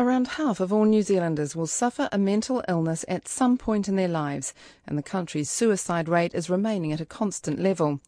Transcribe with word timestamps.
Around 0.00 0.28
half 0.28 0.60
of 0.60 0.72
all 0.72 0.84
New 0.84 1.02
Zealanders 1.02 1.56
will 1.56 1.66
suffer 1.66 2.08
a 2.12 2.18
mental 2.18 2.62
illness 2.68 3.04
at 3.08 3.26
some 3.26 3.58
point 3.58 3.88
in 3.88 3.96
their 3.96 4.06
lives, 4.06 4.54
and 4.86 4.96
the 4.96 5.02
country's 5.02 5.50
suicide 5.50 6.08
rate 6.08 6.32
is 6.34 6.48
remaining 6.48 6.92
at 6.92 7.00
a 7.00 7.04
constant 7.04 7.58
level. 7.58 7.98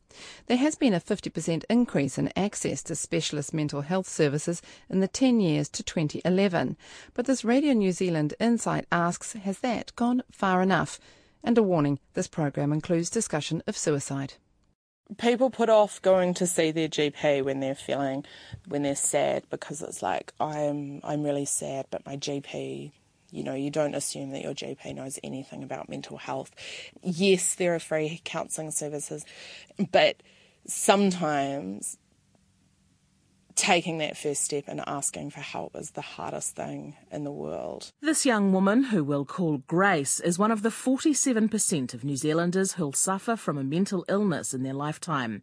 There 0.47 0.57
has 0.57 0.77
been 0.77 0.95
a 0.95 1.01
50% 1.01 1.65
increase 1.69 2.17
in 2.17 2.31
access 2.37 2.85
to 2.85 2.95
specialist 2.95 3.53
mental 3.53 3.81
health 3.81 4.09
services 4.09 4.63
in 4.89 5.01
the 5.01 5.09
10 5.09 5.41
years 5.41 5.69
to 5.71 5.83
2011. 5.83 6.77
But 7.13 7.27
this 7.27 7.45
Radio 7.45 7.73
New 7.73 7.91
Zealand 7.91 8.35
Insight 8.39 8.87
asks, 8.93 9.33
has 9.33 9.59
that 9.59 9.93
gone 9.97 10.23
far 10.31 10.63
enough? 10.63 11.01
And 11.43 11.59
a 11.59 11.63
warning, 11.65 11.99
this 12.15 12.29
program 12.29 12.73
includes 12.73 13.11
discussion 13.11 13.65
of 13.67 13.77
suicide 13.77 14.35
people 15.19 15.51
put 15.51 15.69
off 15.69 16.01
going 16.03 16.35
to 16.35 16.47
see 16.47 16.71
their 16.71 16.89
GP 16.89 17.45
when 17.45 17.61
they're 17.61 17.75
feeling 17.75 18.25
when 18.69 18.83
they're 18.83 18.95
sad 18.97 19.45
because 19.51 19.83
it's 19.83 20.03
like 20.03 20.33
I'm 20.41 21.01
I'm 21.05 21.23
really 21.23 21.45
sad, 21.45 21.87
but 21.91 22.05
my 22.07 22.17
GP, 22.17 22.93
you 23.31 23.43
know, 23.43 23.55
you 23.55 23.71
don't 23.71 23.95
assume 23.95 24.31
that 24.31 24.43
your 24.43 24.55
GP 24.55 24.95
knows 24.95 25.19
anything 25.23 25.63
about 25.63 25.89
mental 25.89 26.17
health. 26.17 26.51
Yes, 27.03 27.55
there 27.55 27.75
are 27.75 27.81
free 27.81 28.21
counselling 28.25 28.71
services, 28.71 29.25
but 29.91 30.17
sometimes 30.67 31.97
taking 33.61 33.99
that 33.99 34.17
first 34.17 34.43
step 34.43 34.65
and 34.69 34.83
asking 34.87 35.29
for 35.29 35.41
help 35.41 35.77
is 35.77 35.91
the 35.91 36.01
hardest 36.01 36.57
thing 36.57 36.97
in 37.13 37.25
the 37.25 37.31
world. 37.31 37.93
This 38.01 38.25
young 38.25 38.55
woman, 38.55 38.85
who 38.85 39.05
we'll 39.05 39.27
call 39.27 39.59
Grace, 39.67 40.19
is 40.19 40.39
one 40.39 40.51
of 40.51 40.63
the 40.63 40.71
47% 40.71 41.93
of 41.93 42.03
New 42.03 42.17
Zealanders 42.17 42.73
who'll 42.73 42.95
suffer 42.95 43.37
from 43.37 43.59
a 43.59 43.63
mental 43.63 44.07
illness 44.09 44.55
in 44.55 44.63
their 44.63 44.73
lifetime. 44.73 45.43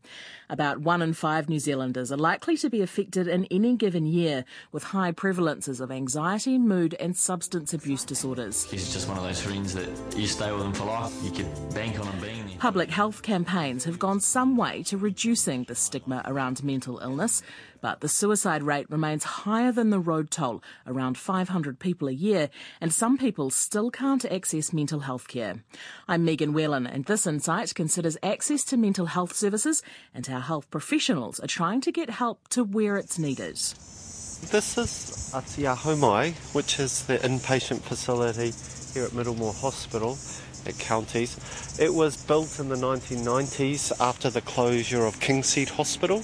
About 0.50 0.80
one 0.80 1.04
in 1.04 1.14
five 1.14 1.48
New 1.48 1.60
Zealanders 1.60 2.12
are 2.12 2.18
likely 2.18 2.58
to 2.58 2.72
be 2.72 2.82
affected 2.82 3.28
in 3.28 3.46
any 3.52 3.76
given 3.76 4.08
year, 4.08 4.46
with 4.72 4.86
high 4.86 5.12
prevalences 5.12 5.80
of 5.80 5.92
anxiety, 5.92 6.58
mood, 6.58 6.96
and 7.00 7.16
substance 7.16 7.72
abuse 7.72 8.04
disorders. 8.04 8.64
He's 8.64 8.92
just 8.92 9.08
one 9.08 9.18
of 9.18 9.24
those 9.24 9.42
friends 9.42 9.76
that 9.76 9.90
you 10.16 10.26
stay 10.26 10.52
with 10.52 10.64
him 10.64 10.74
for 10.74 10.86
life. 10.86 11.14
You 11.24 11.30
could 11.30 11.76
bank 11.76 12.00
on 12.00 12.08
him 12.08 12.20
being 12.20 12.48
there. 12.48 12.58
Public 12.58 12.90
health 12.90 13.22
campaigns 13.22 13.84
have 13.84 14.00
gone 14.00 14.20
some 14.20 14.58
way 14.58 14.82
to 14.84 14.98
reducing 14.98 15.66
the 15.66 15.76
stigma 15.76 16.24
around 16.26 16.64
mental 16.64 16.98
illness 16.98 17.44
but 17.88 18.02
the 18.02 18.10
suicide 18.10 18.64
rate 18.64 18.92
remains 18.92 19.24
higher 19.24 19.72
than 19.72 19.92
the 19.92 20.00
road 20.00 20.30
toll, 20.30 20.62
around 20.86 21.18
500 21.18 21.80
people 21.80 22.10
a 22.10 22.12
year, 22.12 22.50
and 22.82 22.92
some 22.92 23.18
people 23.18 23.50
still 23.50 23.90
can't 23.90 24.26
access 24.26 24.74
mental 24.74 25.00
health 25.00 25.30
care. 25.30 25.64
I'm 26.06 26.26
Megan 26.26 26.52
Whelan, 26.52 26.86
and 26.86 27.06
this 27.06 27.26
insight 27.26 27.74
considers 27.76 28.18
access 28.22 28.66
to 28.66 28.76
mental 28.76 29.06
health 29.06 29.34
services 29.34 29.84
and 30.14 30.28
how 30.28 30.42
health 30.42 30.70
professionals 30.70 31.40
are 31.40 31.48
trying 31.48 31.80
to 31.80 31.94
get 31.94 32.10
help 32.10 32.50
to 32.50 32.66
where 32.66 32.98
it's 32.98 33.18
needed. 33.18 33.56
This 33.56 34.78
is 34.78 35.32
Tiaho 35.34 35.98
Mai, 35.98 36.32
which 36.52 36.82
is 36.82 37.06
the 37.06 37.20
inpatient 37.20 37.80
facility 37.84 38.52
here 38.94 39.06
at 39.06 39.12
Middlemore 39.12 39.58
Hospital 39.62 40.18
at 40.66 40.78
Counties. 40.78 41.38
It 41.80 41.94
was 41.94 42.18
built 42.18 42.60
in 42.60 42.70
the 42.70 42.76
1990s 42.76 43.94
after 44.00 44.30
the 44.30 44.42
closure 44.42 45.06
of 45.06 45.20
Kingseat 45.20 45.70
Hospital. 45.70 46.24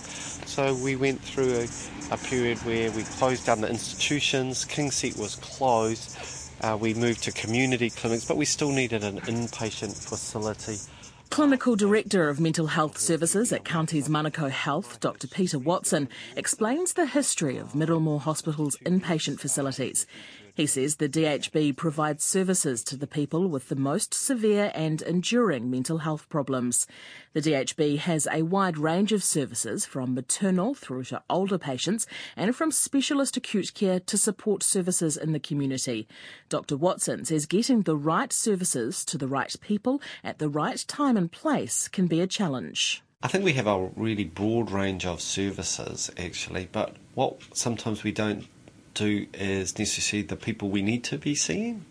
So 0.53 0.75
we 0.75 0.95
went 0.95 1.19
through 1.19 1.51
a, 1.51 1.67
a 2.13 2.17
period 2.17 2.59
where 2.59 2.91
we 2.91 3.01
closed 3.01 3.47
down 3.47 3.61
the 3.61 3.69
institutions, 3.71 4.65
Kingseat 4.65 5.17
was 5.17 5.33
closed. 5.37 6.15
Uh, 6.61 6.77
we 6.79 6.93
moved 6.93 7.23
to 7.23 7.31
community 7.31 7.89
clinics, 7.89 8.23
but 8.25 8.37
we 8.37 8.45
still 8.45 8.71
needed 8.71 9.03
an 9.03 9.19
inpatient 9.21 9.97
facility. 9.97 10.77
Clinical 11.31 11.75
Director 11.75 12.29
of 12.29 12.39
Mental 12.39 12.67
Health 12.67 12.99
Services 12.99 13.51
at 13.51 13.65
Counties 13.65 14.07
Manukau 14.07 14.51
Health, 14.51 14.99
Dr 14.99 15.27
Peter 15.27 15.57
Watson, 15.57 16.07
explains 16.37 16.93
the 16.93 17.07
history 17.07 17.57
of 17.57 17.71
Middlemore 17.71 18.21
Hospital's 18.21 18.77
inpatient 18.85 19.39
facilities. 19.39 20.05
He 20.55 20.67
says 20.67 20.97
the 20.97 21.09
DHB 21.09 21.75
provides 21.75 22.23
services 22.23 22.83
to 22.83 22.95
the 22.95 23.07
people 23.07 23.47
with 23.47 23.69
the 23.69 23.75
most 23.75 24.13
severe 24.13 24.71
and 24.75 25.01
enduring 25.01 25.71
mental 25.71 25.99
health 25.99 26.29
problems. 26.29 26.85
The 27.33 27.41
DHB 27.41 27.97
has 27.97 28.27
a 28.31 28.43
wide 28.43 28.77
range 28.77 29.11
of 29.11 29.23
services 29.23 29.83
from 29.83 30.13
maternal 30.13 30.75
through 30.75 31.05
to 31.05 31.23
older 31.27 31.57
patients 31.57 32.05
and 32.35 32.55
from 32.55 32.71
specialist 32.71 33.35
acute 33.35 33.73
care 33.73 33.99
to 34.01 34.15
support 34.15 34.61
services 34.61 35.17
in 35.17 35.31
the 35.31 35.39
community. 35.39 36.07
Dr 36.49 36.77
Watson 36.77 37.25
says 37.25 37.47
getting 37.47 37.81
the 37.81 37.97
right 37.97 38.31
services 38.31 39.03
to 39.05 39.17
the 39.17 39.27
right 39.27 39.55
people 39.59 40.03
at 40.23 40.37
the 40.37 40.49
right 40.49 40.85
time 40.87 41.17
and 41.17 41.31
place 41.31 41.87
can 41.87 42.05
be 42.05 42.21
a 42.21 42.27
challenge. 42.27 43.01
I 43.23 43.27
think 43.27 43.43
we 43.43 43.53
have 43.53 43.67
a 43.67 43.89
really 43.95 44.25
broad 44.25 44.69
range 44.69 45.03
of 45.03 45.19
services 45.19 46.11
actually, 46.15 46.69
but 46.71 46.95
what 47.15 47.39
sometimes 47.53 48.03
we 48.03 48.11
don't 48.11 48.45
do 48.93 49.27
is 49.33 49.77
necessarily 49.77 50.27
the 50.27 50.35
people 50.35 50.69
we 50.69 50.81
need 50.81 51.03
to 51.05 51.17
be 51.17 51.35
seeing. 51.35 51.85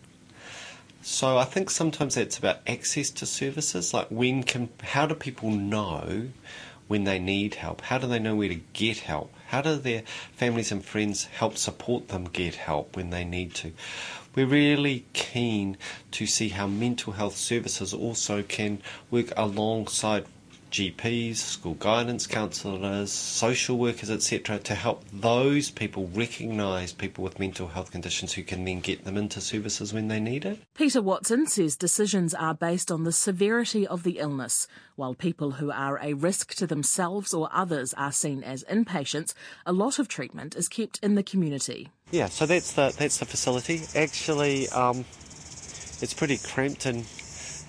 So 1.01 1.37
I 1.37 1.43
think 1.43 1.69
sometimes 1.69 2.15
it's 2.15 2.37
about 2.37 2.59
access 2.65 3.09
to 3.11 3.25
services. 3.25 3.93
Like 3.93 4.07
when 4.09 4.43
can, 4.43 4.69
how 4.81 5.05
do 5.05 5.15
people 5.15 5.51
know 5.51 6.29
when 6.87 7.03
they 7.03 7.19
need 7.19 7.55
help? 7.55 7.81
How 7.81 7.97
do 7.97 8.07
they 8.07 8.19
know 8.19 8.35
where 8.35 8.49
to 8.49 8.61
get 8.73 8.99
help? 8.99 9.33
How 9.47 9.61
do 9.61 9.75
their 9.75 10.03
families 10.33 10.71
and 10.71 10.83
friends 10.83 11.25
help 11.25 11.57
support 11.57 12.07
them 12.07 12.25
get 12.25 12.55
help 12.55 12.95
when 12.95 13.09
they 13.09 13.25
need 13.25 13.53
to? 13.55 13.73
We're 14.35 14.47
really 14.47 15.05
keen 15.13 15.77
to 16.11 16.25
see 16.25 16.49
how 16.49 16.67
mental 16.67 17.13
health 17.13 17.35
services 17.35 17.93
also 17.93 18.41
can 18.41 18.81
work 19.11 19.31
alongside 19.37 20.25
GPs, 20.73 21.35
school 21.35 21.75
guidance 21.75 22.25
counsellors, 22.25 23.11
social 23.11 23.77
workers, 23.77 24.09
etc., 24.09 24.57
to 24.57 24.73
help 24.73 25.03
those 25.13 25.69
people 25.69 26.09
recognise 26.15 26.91
people 26.91 27.23
with 27.23 27.37
mental 27.37 27.67
health 27.67 27.91
conditions 27.91 28.33
who 28.33 28.41
can 28.41 28.65
then 28.65 28.79
get 28.79 29.05
them 29.05 29.15
into 29.15 29.39
services 29.39 29.93
when 29.93 30.07
they 30.07 30.19
need 30.19 30.45
it. 30.45 30.59
Peter 30.73 30.99
Watson 30.99 31.45
says 31.45 31.75
decisions 31.75 32.33
are 32.33 32.55
based 32.55 32.91
on 32.91 33.03
the 33.03 33.11
severity 33.11 33.85
of 33.85 34.01
the 34.01 34.17
illness. 34.17 34.67
While 34.95 35.13
people 35.13 35.51
who 35.51 35.69
are 35.69 35.99
a 36.01 36.15
risk 36.15 36.55
to 36.55 36.65
themselves 36.65 37.35
or 37.35 37.49
others 37.51 37.93
are 37.93 38.11
seen 38.11 38.43
as 38.43 38.63
inpatients, 38.63 39.35
a 39.67 39.73
lot 39.73 39.99
of 39.99 40.07
treatment 40.07 40.55
is 40.55 40.67
kept 40.67 40.99
in 41.03 41.13
the 41.13 41.23
community. 41.23 41.89
Yeah, 42.09 42.29
so 42.29 42.47
that's 42.47 42.73
the 42.73 42.95
that's 42.97 43.19
the 43.19 43.25
facility. 43.25 43.83
Actually, 43.95 44.69
um, 44.69 45.05
it's 46.01 46.15
pretty 46.15 46.39
cramped 46.39 46.87
and 46.87 47.05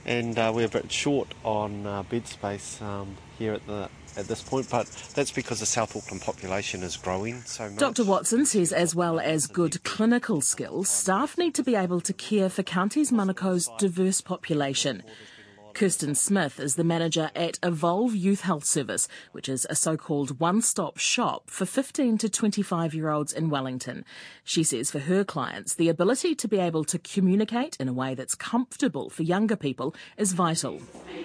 and 0.07 0.39
uh, 0.39 0.53
we're 0.55 0.67
a 0.67 0.69
bit 0.69 0.91
short 0.91 1.29
on 1.45 1.87
uh, 1.87 2.03
bed 2.05 2.27
space 2.27 2.81
um, 2.83 3.17
here 3.39 3.55
at 3.55 3.67
the 3.67 3.89
at 4.17 4.29
this 4.29 4.43
point, 4.43 4.71
but 4.71 4.87
that's 5.15 5.33
because 5.33 5.61
the 5.61 5.67
South 5.67 5.97
Auckland 5.97 6.23
population 6.23 6.83
is 6.83 6.97
growing 6.97 7.41
so 7.43 7.69
much. 7.69 7.79
Dr 7.79 8.05
Watson 8.05 8.47
says 8.47 8.73
as 8.73 8.95
well 8.95 9.19
as 9.19 9.47
good 9.47 9.83
clinical 9.83 10.41
skills, 10.41 10.89
staff 10.89 11.37
need 11.37 11.55
to 11.57 11.63
be 11.63 11.75
able 11.75 12.01
to 12.01 12.13
care 12.13 12.49
for 12.49 12.63
Counties 12.63 13.11
Manukau's 13.11 13.69
diverse 13.79 14.21
population. 14.21 15.03
Kirsten 15.75 16.15
Smith 16.15 16.61
is 16.61 16.77
the 16.77 16.85
manager 16.85 17.33
at 17.35 17.59
Evolve 17.61 18.15
Youth 18.15 18.43
Health 18.43 18.65
Service, 18.65 19.09
which 19.33 19.49
is 19.49 19.67
a 19.69 19.75
so-called 19.75 20.39
one-stop 20.39 20.99
shop 20.99 21.51
for 21.51 21.67
15 21.67 22.17
to 22.19 22.29
25 22.29 22.95
year 22.95 23.11
olds 23.11 23.33
in 23.33 23.51
Wellington. 23.51 24.05
She 24.45 24.63
says 24.63 24.93
for 24.93 25.01
her 25.01 25.25
clients, 25.25 25.75
the 25.75 25.89
ability 25.89 26.37
to 26.37 26.47
be 26.47 26.59
able 26.59 26.85
to 26.85 26.99
communicate 27.01 27.77
in 27.81 27.89
a 27.89 27.93
way 27.93 28.15
that's 28.15 28.37
comfortable 28.37 29.11
for 29.11 29.25
younger 29.25 29.57
people 29.57 29.97
is 30.17 30.33
vital. 30.33 30.81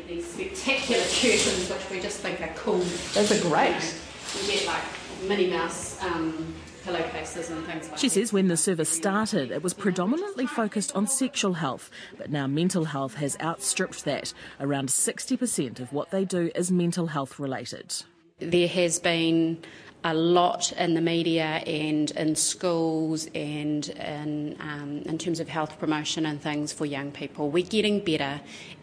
These 0.07 0.25
spectacular 0.25 1.03
curtains, 1.03 1.69
which 1.69 1.89
we 1.91 1.99
just 1.99 2.19
think 2.21 2.41
are 2.41 2.53
cool. 2.55 2.79
Those 3.13 3.31
are 3.31 3.47
great. 3.47 3.69
You, 3.69 4.41
know, 4.41 4.47
you 4.47 4.59
get 4.59 4.65
like 4.65 4.83
Minnie 5.27 5.51
Mouse 5.51 6.03
um, 6.03 6.55
pillowcases 6.89 7.49
and 7.49 7.65
things 7.65 7.89
like 7.89 7.99
She 7.99 8.09
says 8.09 8.33
when 8.33 8.47
the 8.47 8.57
service 8.57 8.89
started, 8.89 9.51
it 9.51 9.63
was 9.63 9.73
predominantly 9.73 10.47
focused 10.47 10.95
on 10.95 11.07
sexual 11.07 11.53
health, 11.53 11.89
but 12.17 12.31
now 12.31 12.47
mental 12.47 12.85
health 12.85 13.15
has 13.15 13.37
outstripped 13.39 14.05
that. 14.05 14.33
Around 14.59 14.89
60% 14.89 15.79
of 15.79 15.93
what 15.93 16.11
they 16.11 16.25
do 16.25 16.51
is 16.55 16.71
mental 16.71 17.07
health 17.07 17.39
related. 17.39 17.93
There 18.39 18.67
has 18.67 18.99
been 18.99 19.63
a 20.03 20.13
lot 20.13 20.71
in 20.73 20.93
the 20.93 21.01
media 21.01 21.43
and 21.43 22.09
in 22.11 22.35
schools 22.35 23.27
and 23.35 23.89
in, 23.89 24.55
um, 24.61 25.01
in 25.05 25.17
terms 25.17 25.41
of 25.41 25.49
health 25.49 25.77
promotion 25.77 26.25
and 26.25 26.41
things 26.41 26.71
for 26.71 26.85
young 26.85 27.11
people. 27.11 27.49
We're 27.49 27.65
getting 27.65 27.99
better 27.99 28.39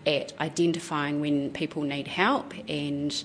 at 0.06 0.38
identifying 0.41 1.20
when 1.20 1.50
people 1.52 1.82
need 1.82 2.06
help 2.06 2.52
and 2.69 3.25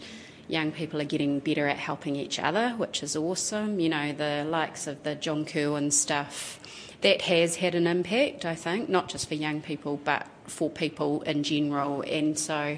young 0.52 0.72
people 0.72 1.00
are 1.02 1.06
getting 1.06 1.40
better 1.40 1.68
at 1.68 1.78
helping 1.78 2.16
each 2.16 2.38
other, 2.40 2.72
which 2.72 3.02
is 3.04 3.16
awesome. 3.16 3.80
You 3.80 3.90
know, 3.90 4.12
the 4.12 4.46
likes 4.48 4.88
of 4.88 5.04
the 5.04 5.16
John 5.16 5.46
Kirwan 5.46 5.92
stuff, 5.92 6.60
that 7.02 7.24
has 7.24 7.56
had 7.56 7.74
an 7.74 7.88
impact, 7.88 8.46
I 8.46 8.56
think, 8.56 8.88
not 8.88 9.10
just 9.10 9.28
for 9.28 9.36
young 9.36 9.62
people, 9.62 10.00
but 10.04 10.28
for 10.46 10.70
people 10.70 11.24
in 11.24 11.42
general. 11.42 12.04
And 12.04 12.38
so, 12.38 12.78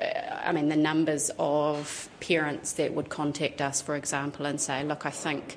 uh, 0.00 0.04
I 0.44 0.52
mean, 0.52 0.68
the 0.68 0.76
numbers 0.76 1.32
of 1.38 2.08
parents 2.20 2.74
that 2.74 2.94
would 2.94 3.08
contact 3.08 3.60
us, 3.60 3.82
for 3.82 3.96
example, 3.96 4.46
and 4.46 4.60
say, 4.60 4.84
look, 4.84 5.04
I 5.04 5.10
think 5.10 5.56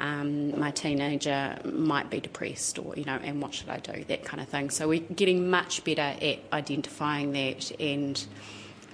um, 0.00 0.58
my 0.58 0.70
teenager 0.70 1.58
might 1.64 2.08
be 2.08 2.20
depressed, 2.20 2.78
or, 2.78 2.94
you 2.96 3.04
know, 3.04 3.18
and 3.22 3.42
what 3.42 3.52
should 3.52 3.68
I 3.68 3.78
do? 3.78 4.04
That 4.04 4.24
kind 4.24 4.40
of 4.40 4.48
thing. 4.48 4.70
So 4.70 4.88
we're 4.88 5.00
getting 5.00 5.50
much 5.50 5.84
better 5.84 6.00
at 6.00 6.38
identifying 6.54 7.32
that 7.32 7.72
and, 7.78 8.24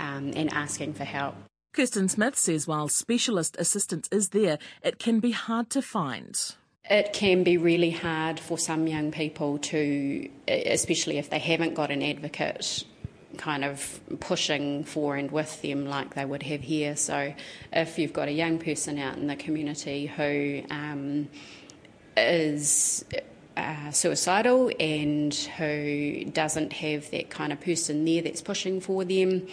um, 0.00 0.32
and 0.34 0.52
asking 0.52 0.94
for 0.94 1.04
help. 1.04 1.36
Kirsten 1.76 2.08
Smith 2.08 2.38
says 2.38 2.67
while 2.67 2.88
specialist 2.88 3.55
assistance 3.58 4.08
is 4.11 4.31
there, 4.31 4.58
it 4.82 4.99
can 4.99 5.20
be 5.20 5.32
hard 5.32 5.69
to 5.70 5.82
find. 5.82 6.55
It 6.88 7.12
can 7.12 7.44
be 7.44 7.58
really 7.58 7.90
hard 7.90 8.40
for 8.40 8.56
some 8.56 8.87
young 8.87 9.11
people 9.12 9.58
to, 9.58 10.26
especially 10.49 11.19
if 11.19 11.28
they 11.28 11.38
haven't 11.38 11.75
got 11.75 11.90
an 11.90 12.02
advocate 12.02 12.82
kind 13.37 13.62
of 13.62 14.00
pushing 14.20 14.84
for 14.84 15.17
and 15.17 15.31
with 15.31 15.61
them 15.61 15.84
like 15.84 16.14
they 16.14 16.25
would 16.25 16.44
have 16.44 16.62
here. 16.62 16.96
So, 16.96 17.34
if 17.75 17.99
you've 17.99 18.14
got 18.14 18.28
a 18.28 18.32
young 18.32 18.58
person 18.58 18.99
out 18.99 19.19
in 19.19 19.26
the 19.26 19.37
community 19.37 20.06
who 20.06 20.62
um, 20.70 21.28
is 22.17 23.05
suicidal 23.92 24.70
and 24.78 25.34
who 25.56 26.24
doesn't 26.26 26.72
have 26.74 27.10
that 27.10 27.30
kind 27.30 27.52
of 27.52 27.60
person 27.60 28.04
there 28.04 28.22
that's 28.22 28.42
pushing 28.42 28.80
for 28.80 29.04
them, 29.04 29.46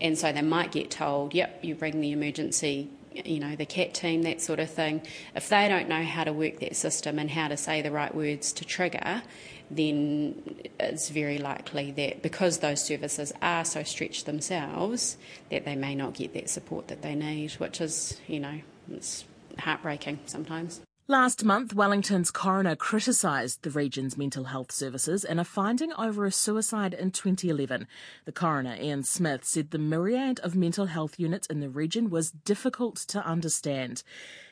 and 0.00 0.16
so 0.18 0.32
they 0.32 0.42
might 0.42 0.72
get 0.72 0.90
told, 0.90 1.34
"Yep, 1.34 1.64
you 1.64 1.74
bring 1.74 2.00
the 2.00 2.12
emergency." 2.12 2.88
You 3.12 3.40
know, 3.40 3.56
the 3.56 3.66
CAT 3.66 3.92
team, 3.92 4.22
that 4.22 4.40
sort 4.40 4.60
of 4.60 4.70
thing. 4.70 5.02
If 5.34 5.48
they 5.48 5.68
don't 5.68 5.88
know 5.88 6.04
how 6.04 6.22
to 6.22 6.32
work 6.32 6.60
that 6.60 6.76
system 6.76 7.18
and 7.18 7.28
how 7.28 7.48
to 7.48 7.56
say 7.56 7.82
the 7.82 7.90
right 7.90 8.14
words 8.14 8.52
to 8.52 8.64
trigger, 8.64 9.22
then 9.68 10.40
it's 10.78 11.08
very 11.08 11.38
likely 11.38 11.90
that 11.90 12.22
because 12.22 12.58
those 12.58 12.80
services 12.80 13.32
are 13.42 13.64
so 13.64 13.82
stretched 13.82 14.26
themselves, 14.26 15.16
that 15.50 15.64
they 15.64 15.74
may 15.74 15.96
not 15.96 16.14
get 16.14 16.34
that 16.34 16.48
support 16.48 16.86
that 16.86 17.02
they 17.02 17.16
need, 17.16 17.50
which 17.54 17.80
is, 17.80 18.20
you 18.28 18.38
know, 18.38 18.60
it's 18.92 19.24
heartbreaking 19.58 20.20
sometimes. 20.26 20.80
Last 21.10 21.42
month, 21.42 21.74
Wellington's 21.74 22.30
coroner 22.30 22.76
criticised 22.76 23.62
the 23.62 23.70
region's 23.70 24.16
mental 24.16 24.44
health 24.44 24.70
services 24.70 25.24
in 25.24 25.40
a 25.40 25.44
finding 25.44 25.92
over 25.94 26.24
a 26.24 26.30
suicide 26.30 26.94
in 26.94 27.10
2011. 27.10 27.88
The 28.26 28.30
coroner, 28.30 28.76
Ian 28.80 29.02
Smith, 29.02 29.44
said 29.44 29.72
the 29.72 29.78
myriad 29.80 30.38
of 30.44 30.54
mental 30.54 30.86
health 30.86 31.18
units 31.18 31.48
in 31.48 31.58
the 31.58 31.68
region 31.68 32.10
was 32.10 32.30
difficult 32.30 32.94
to 33.08 33.26
understand. 33.26 34.04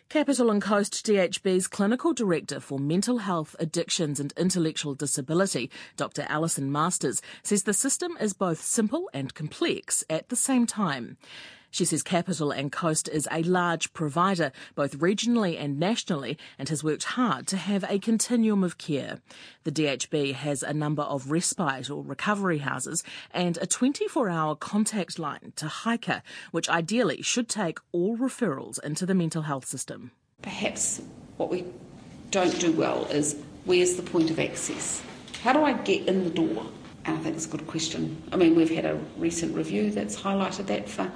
Capital 0.08 0.50
and 0.50 0.60
Coast 0.60 1.06
DHB's 1.06 1.68
Clinical 1.68 2.12
Director 2.12 2.58
for 2.58 2.80
Mental 2.80 3.18
Health, 3.18 3.54
Addictions 3.60 4.18
and 4.18 4.32
Intellectual 4.36 4.96
Disability, 4.96 5.70
Dr. 5.96 6.26
Alison 6.28 6.72
Masters, 6.72 7.22
says 7.44 7.62
the 7.62 7.72
system 7.72 8.16
is 8.20 8.32
both 8.32 8.60
simple 8.60 9.08
and 9.14 9.32
complex 9.32 10.02
at 10.10 10.28
the 10.28 10.34
same 10.34 10.66
time. 10.66 11.18
She 11.70 11.84
says 11.84 12.02
Capital 12.02 12.50
and 12.50 12.72
Coast 12.72 13.08
is 13.08 13.28
a 13.30 13.42
large 13.42 13.92
provider, 13.92 14.52
both 14.74 14.98
regionally 14.98 15.60
and 15.60 15.78
nationally, 15.78 16.38
and 16.58 16.68
has 16.68 16.82
worked 16.82 17.04
hard 17.04 17.46
to 17.48 17.56
have 17.56 17.84
a 17.88 17.98
continuum 17.98 18.64
of 18.64 18.78
care. 18.78 19.20
The 19.64 19.72
DHB 19.72 20.34
has 20.34 20.62
a 20.62 20.72
number 20.72 21.02
of 21.02 21.30
respite 21.30 21.90
or 21.90 22.02
recovery 22.02 22.58
houses 22.58 23.04
and 23.32 23.58
a 23.58 23.66
24 23.66 24.28
hour 24.28 24.56
contact 24.56 25.18
line 25.18 25.52
to 25.56 25.66
Haika, 25.66 26.22
which 26.50 26.68
ideally 26.68 27.22
should 27.22 27.48
take 27.48 27.78
all 27.92 28.16
referrals 28.16 28.82
into 28.82 29.04
the 29.04 29.14
mental 29.14 29.42
health 29.42 29.66
system. 29.66 30.12
Perhaps 30.42 31.02
what 31.36 31.50
we 31.50 31.64
don't 32.30 32.58
do 32.58 32.72
well 32.72 33.04
is 33.06 33.36
where's 33.64 33.96
the 33.96 34.02
point 34.02 34.30
of 34.30 34.38
access? 34.38 35.02
How 35.42 35.52
do 35.52 35.62
I 35.62 35.72
get 35.72 36.06
in 36.08 36.24
the 36.24 36.30
door? 36.30 36.66
And 37.04 37.16
I 37.16 37.20
think 37.20 37.36
it's 37.36 37.46
a 37.46 37.50
good 37.50 37.66
question. 37.66 38.22
I 38.32 38.36
mean, 38.36 38.54
we've 38.54 38.70
had 38.70 38.84
a 38.84 38.98
recent 39.16 39.54
review 39.54 39.90
that's 39.90 40.20
highlighted 40.20 40.66
that 40.66 40.88
for 40.88 41.10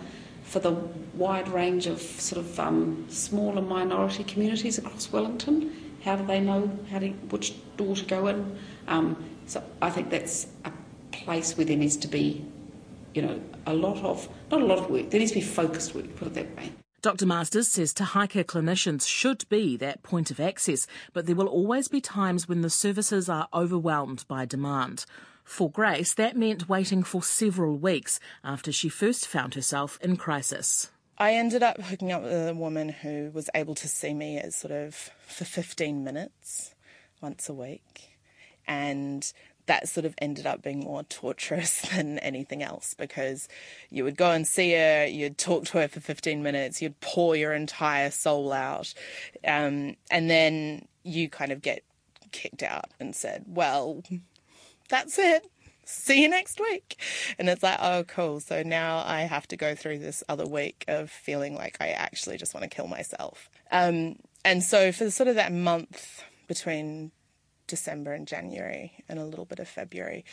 for 0.53 0.59
the 0.59 0.73
wide 1.15 1.49
range 1.49 1.87
of 1.87 1.99
sort 1.99 2.45
of 2.45 2.61
um, 2.61 3.07
smaller 3.09 3.63
minority 3.63 4.23
communities 4.23 4.77
across 4.77 5.11
Wellington. 5.11 5.75
How 6.05 6.17
do 6.17 6.27
they 6.27 6.41
know 6.41 6.71
how 6.91 6.99
to, 6.99 7.09
which 7.09 7.55
door 7.79 7.97
to 7.97 8.05
go 8.05 8.27
in? 8.27 8.59
Um, 8.87 9.17
so 9.47 9.65
I 9.81 9.89
think 9.89 10.11
that's 10.11 10.49
a 10.67 10.73
place 11.11 11.57
where 11.57 11.65
there 11.65 11.79
needs 11.79 11.97
to 11.97 12.07
be, 12.07 12.45
you 13.15 13.23
know, 13.23 13.41
a 13.65 13.73
lot 13.73 14.05
of, 14.05 14.29
not 14.51 14.61
a 14.61 14.65
lot 14.67 14.79
of 14.79 14.91
work, 14.91 15.09
there 15.09 15.21
needs 15.21 15.33
to 15.33 15.39
be 15.39 15.45
focused 15.45 15.95
work, 15.95 16.15
put 16.17 16.29
it 16.29 16.35
that 16.35 16.55
way. 16.55 16.71
Dr. 17.01 17.25
Masters 17.25 17.69
says 17.69 17.95
Te 17.95 18.05
Haika 18.05 18.45
clinicians 18.45 19.09
should 19.09 19.49
be 19.49 19.79
that 19.79 20.03
point 20.03 20.31
of 20.31 20.39
access, 20.39 20.87
but 21.15 21.25
there 21.25 21.35
will 21.35 21.49
always 21.49 21.89
be 21.89 22.03
times 22.03 22.47
when 22.47 22.61
the 22.61 22.69
services 22.69 23.31
are 23.31 23.49
overwhelmed 23.55 24.27
by 24.29 24.45
demand. 24.45 25.07
For 25.45 25.71
Grace, 25.71 26.15
that 26.15 26.37
meant 26.37 26.69
waiting 26.69 27.03
for 27.03 27.23
several 27.23 27.77
weeks 27.77 28.21
after 28.45 28.73
she 28.73 28.89
first 28.89 29.27
found 29.27 29.55
herself 29.55 29.99
in 30.01 30.17
crisis. 30.17 30.91
I 31.19 31.35
ended 31.35 31.63
up 31.63 31.81
hooking 31.81 32.11
up 32.11 32.23
with 32.23 32.49
a 32.49 32.55
woman 32.55 32.89
who 32.89 33.31
was 33.33 33.51
able 33.55 33.75
to 33.77 33.89
see 33.89 34.15
me 34.15 34.39
as 34.39 34.57
sort 34.57 34.73
of 34.73 35.11
for 35.27 35.45
15 35.45 36.03
minutes 36.03 36.75
once 37.21 37.49
a 37.49 37.55
week. 37.55 38.19
And 38.67 39.31
that 39.67 39.89
sort 39.89 40.05
of 40.07 40.15
ended 40.19 40.47
up 40.47 40.63
being 40.63 40.81
more 40.81 41.03
torturous 41.05 41.83
than 41.95 42.19
anything 42.19 42.63
else 42.63 42.95
because 42.95 43.49
you 43.91 44.05
would 44.05 44.17
go 44.17 44.31
and 44.31 44.47
see 44.47 44.73
her, 44.73 45.07
you'd 45.07 45.39
talk 45.39 45.67
to 45.67 45.79
her 45.79 45.89
for 45.89 46.01
15 46.01 46.43
minutes, 46.43 46.83
you'd 46.83 46.99
pour 47.01 47.37
your 47.37 47.53
entire 47.53 48.11
soul 48.11 48.53
out, 48.53 48.93
um, 49.47 49.97
and 50.11 50.31
then 50.31 50.87
you 51.05 51.29
kind 51.29 51.53
of 51.53 51.63
get 51.63 51.85
kicked 52.33 52.63
out 52.63 52.87
and 52.99 53.15
said, 53.15 53.45
Well, 53.47 54.03
that's 54.93 55.19
it. 55.19 55.51
See 55.85 56.23
you 56.23 56.29
next 56.29 56.61
week. 56.61 57.01
And 57.39 57.49
it's 57.49 57.63
like, 57.63 57.79
oh, 57.81 58.05
cool. 58.05 58.41
So 58.41 58.63
now 58.63 59.03
I 59.05 59.23
have 59.23 59.49
to 59.49 59.57
go 59.57 59.75
through 59.75 59.99
this 59.99 60.23
other 60.29 60.47
week 60.47 60.85
of 60.87 61.11
feeling 61.11 61.55
like 61.55 61.79
I 61.81 61.89
actually 61.89 62.37
just 62.37 62.55
want 62.55 62.63
to 62.63 62.69
kill 62.69 62.87
myself. 62.87 63.51
Um, 63.73 64.17
and 64.45 64.63
so 64.63 64.93
for 64.93 65.11
sort 65.11 65.29
of 65.29 65.35
that 65.37 65.51
month 65.51 66.23
between 66.47 67.11
December 67.67 68.13
and 68.13 68.29
January 68.29 68.93
and 69.09 69.19
a 69.19 69.25
little 69.25 69.47
bit 69.47 69.59
of 69.59 69.67
February, 69.67 70.27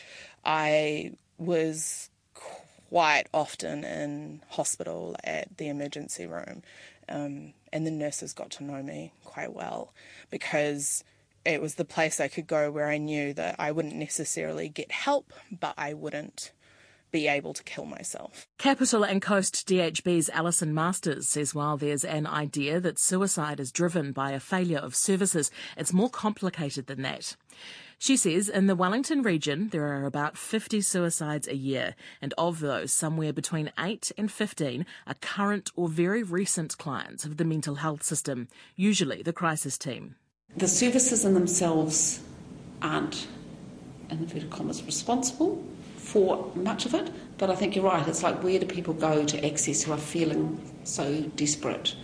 I 0.44 1.14
was 1.38 2.10
quite 2.34 3.26
often 3.34 3.86
in 3.86 4.42
hospital 4.50 5.16
at 5.24 5.58
the 5.58 5.70
emergency 5.70 6.28
room. 6.28 6.64
Um, 7.08 7.54
and 7.72 7.88
the 7.88 7.92
nurses 7.92 8.34
got 8.34 8.52
to 8.52 8.64
know 8.66 8.84
me 8.84 9.14
quite 9.24 9.54
well 9.54 9.94
because 10.30 11.04
it 11.50 11.62
was 11.62 11.76
the 11.76 11.86
place 11.86 12.20
I 12.20 12.28
could 12.28 12.48
go 12.48 12.72
where 12.72 12.88
I 12.88 12.98
knew 12.98 13.34
that 13.34 13.56
I 13.60 13.72
wouldn't 13.72 13.96
necessarily 13.96 14.70
get 14.70 14.92
help, 14.92 15.34
but 15.52 15.74
I 15.78 15.94
wouldn't 15.94 16.52
be 17.12 17.28
able 17.28 17.54
to 17.54 17.64
kill 17.64 17.86
myself. 17.86 18.48
Capital 18.58 19.04
and 19.04 19.22
Coast 19.22 19.68
DHB's 19.68 20.30
Alison 20.30 20.74
Masters 20.74 21.28
says 21.28 21.56
while 21.56 21.78
there's 21.78 22.06
an 22.06 22.28
idea 22.28 22.80
that 22.80 23.00
suicide 23.00 23.60
is 23.60 23.72
driven 23.72 24.12
by 24.12 24.32
a 24.32 24.40
failure 24.40 24.78
of 24.78 24.96
services, 24.96 25.50
it's 25.76 25.92
more 25.94 26.10
complicated 26.10 26.88
than 26.88 27.02
that. 27.02 27.36
She 27.98 28.16
says 28.16 28.48
in 28.48 28.68
the 28.68 28.76
Wellington 28.76 29.24
region 29.24 29.70
there 29.70 29.88
are 29.88 30.06
about 30.06 30.38
50 30.38 30.80
suicides 30.82 31.48
a 31.48 31.56
year, 31.56 31.96
and 32.22 32.34
of 32.38 32.60
those, 32.60 32.94
somewhere 32.94 33.34
between 33.34 33.74
8 33.78 34.12
and 34.18 34.32
15 34.32 34.86
are 35.06 35.16
current 35.16 35.72
or 35.76 35.90
very 35.90 36.24
recent 36.24 36.78
clients 36.78 37.26
of 37.26 37.38
the 37.38 37.44
mental 37.44 37.76
health 37.76 38.04
system, 38.04 38.48
usually 38.76 39.22
the 39.22 39.34
crisis 39.34 39.78
team. 39.78 40.16
The 40.58 40.68
services 40.68 41.24
in 41.26 41.36
themselves 41.36 42.20
aren't, 42.82 43.28
in 44.10 44.18
inverted 44.18 44.50
commas, 44.50 44.84
responsible 44.84 45.64
for 45.96 46.52
much 46.56 46.86
of 46.86 46.94
it, 46.94 47.12
but 47.38 47.50
I 47.50 47.56
think 47.56 47.76
you're 47.76 47.86
right. 47.86 48.06
It's 48.08 48.24
like 48.24 48.44
where 48.44 48.60
do 48.60 48.66
people 48.66 48.94
go 48.94 49.24
to 49.24 49.46
access 49.46 49.84
who 49.84 49.92
are 49.92 49.98
feeling 49.98 50.60
so 50.84 51.22
desperate? 51.36 51.96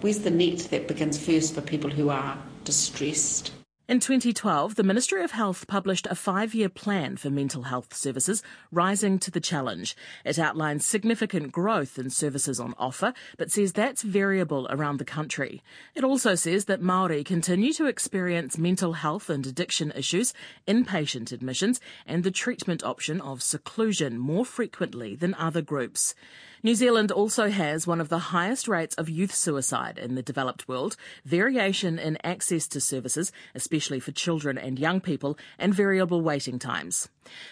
Where's 0.00 0.18
the 0.18 0.30
net 0.30 0.58
that 0.70 0.88
begins 0.88 1.16
first 1.16 1.54
for 1.54 1.60
people 1.60 1.90
who 1.90 2.10
are 2.10 2.36
distressed? 2.64 3.52
In 3.88 3.98
2012, 3.98 4.76
the 4.76 4.84
Ministry 4.84 5.24
of 5.24 5.32
Health 5.32 5.66
published 5.66 6.06
a 6.08 6.14
five 6.14 6.54
year 6.54 6.68
plan 6.68 7.16
for 7.16 7.30
mental 7.30 7.64
health 7.64 7.92
services, 7.96 8.40
rising 8.70 9.18
to 9.18 9.30
the 9.32 9.40
challenge. 9.40 9.96
It 10.24 10.38
outlines 10.38 10.86
significant 10.86 11.50
growth 11.50 11.98
in 11.98 12.08
services 12.08 12.60
on 12.60 12.74
offer, 12.78 13.12
but 13.36 13.50
says 13.50 13.72
that's 13.72 14.02
variable 14.02 14.68
around 14.70 14.98
the 14.98 15.04
country. 15.04 15.64
It 15.96 16.04
also 16.04 16.36
says 16.36 16.66
that 16.66 16.80
Māori 16.80 17.24
continue 17.24 17.72
to 17.72 17.86
experience 17.86 18.56
mental 18.56 18.92
health 18.92 19.28
and 19.28 19.44
addiction 19.44 19.92
issues, 19.96 20.32
inpatient 20.68 21.32
admissions, 21.32 21.80
and 22.06 22.22
the 22.22 22.30
treatment 22.30 22.84
option 22.84 23.20
of 23.20 23.42
seclusion 23.42 24.16
more 24.16 24.46
frequently 24.46 25.16
than 25.16 25.34
other 25.34 25.60
groups. 25.60 26.14
New 26.64 26.76
Zealand 26.76 27.10
also 27.10 27.50
has 27.50 27.88
one 27.88 28.00
of 28.00 28.08
the 28.08 28.30
highest 28.30 28.68
rates 28.68 28.94
of 28.94 29.08
youth 29.08 29.34
suicide 29.34 29.98
in 29.98 30.14
the 30.14 30.22
developed 30.22 30.68
world, 30.68 30.94
variation 31.24 31.98
in 31.98 32.16
access 32.22 32.68
to 32.68 32.80
services, 32.80 33.32
especially 33.52 33.98
for 33.98 34.12
children 34.12 34.56
and 34.56 34.78
young 34.78 35.00
people, 35.00 35.36
and 35.58 35.74
variable 35.74 36.20
waiting 36.20 36.60
times. 36.60 37.08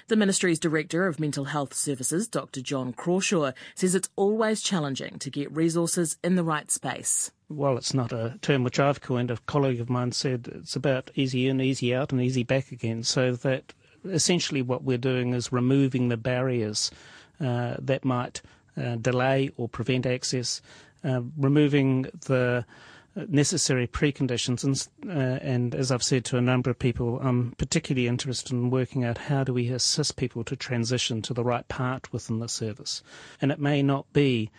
The 0.06 0.14
Ministry's 0.14 0.60
Director 0.60 1.08
of 1.08 1.18
Mental 1.18 1.46
Health 1.46 1.74
Services, 1.74 2.28
Dr 2.28 2.60
John 2.60 2.92
Crawshaw, 2.92 3.50
says 3.74 3.96
it's 3.96 4.08
always 4.14 4.62
challenging 4.62 5.18
to 5.18 5.28
get 5.28 5.50
resources 5.50 6.16
in 6.22 6.36
the 6.36 6.44
right 6.44 6.70
space. 6.70 7.32
Well, 7.48 7.76
it's 7.76 7.92
not 7.92 8.12
a 8.12 8.38
term 8.42 8.62
which 8.62 8.78
I've 8.78 9.00
coined. 9.00 9.32
A 9.32 9.38
colleague 9.38 9.80
of 9.80 9.90
mine 9.90 10.12
said 10.12 10.48
it's 10.54 10.76
about 10.76 11.10
easy 11.16 11.48
in, 11.48 11.60
easy 11.60 11.92
out, 11.92 12.12
and 12.12 12.20
easy 12.20 12.44
back 12.44 12.70
again. 12.70 13.02
So 13.02 13.32
that 13.32 13.72
essentially 14.04 14.62
what 14.62 14.84
we're 14.84 14.98
doing 14.98 15.34
is 15.34 15.50
removing 15.50 16.10
the 16.10 16.16
barriers 16.16 16.92
uh, 17.40 17.74
that 17.80 18.04
might 18.04 18.40
delay 18.76 19.50
or 19.56 19.68
prevent 19.68 20.06
access, 20.06 20.60
uh, 21.04 21.20
removing 21.36 22.02
the 22.26 22.64
necessary 23.28 23.86
preconditions. 23.86 24.64
And, 24.64 24.88
uh, 25.08 25.38
and, 25.42 25.74
as 25.74 25.90
I've 25.90 26.02
said 26.02 26.24
to 26.26 26.36
a 26.36 26.40
number 26.42 26.70
of 26.70 26.78
people, 26.78 27.18
I'm 27.20 27.52
particularly 27.52 28.08
interested 28.08 28.52
in 28.52 28.70
working 28.70 29.04
out 29.04 29.18
how 29.18 29.44
do 29.44 29.52
we 29.52 29.68
assist 29.68 30.16
people 30.16 30.44
to 30.44 30.56
transition 30.56 31.22
to 31.22 31.34
the 31.34 31.44
right 31.44 31.66
part 31.68 32.12
within 32.12 32.38
the 32.38 32.48
service. 32.48 33.02
And 33.40 33.50
it 33.50 33.58
may 33.58 33.82
not 33.82 34.12
be 34.12 34.50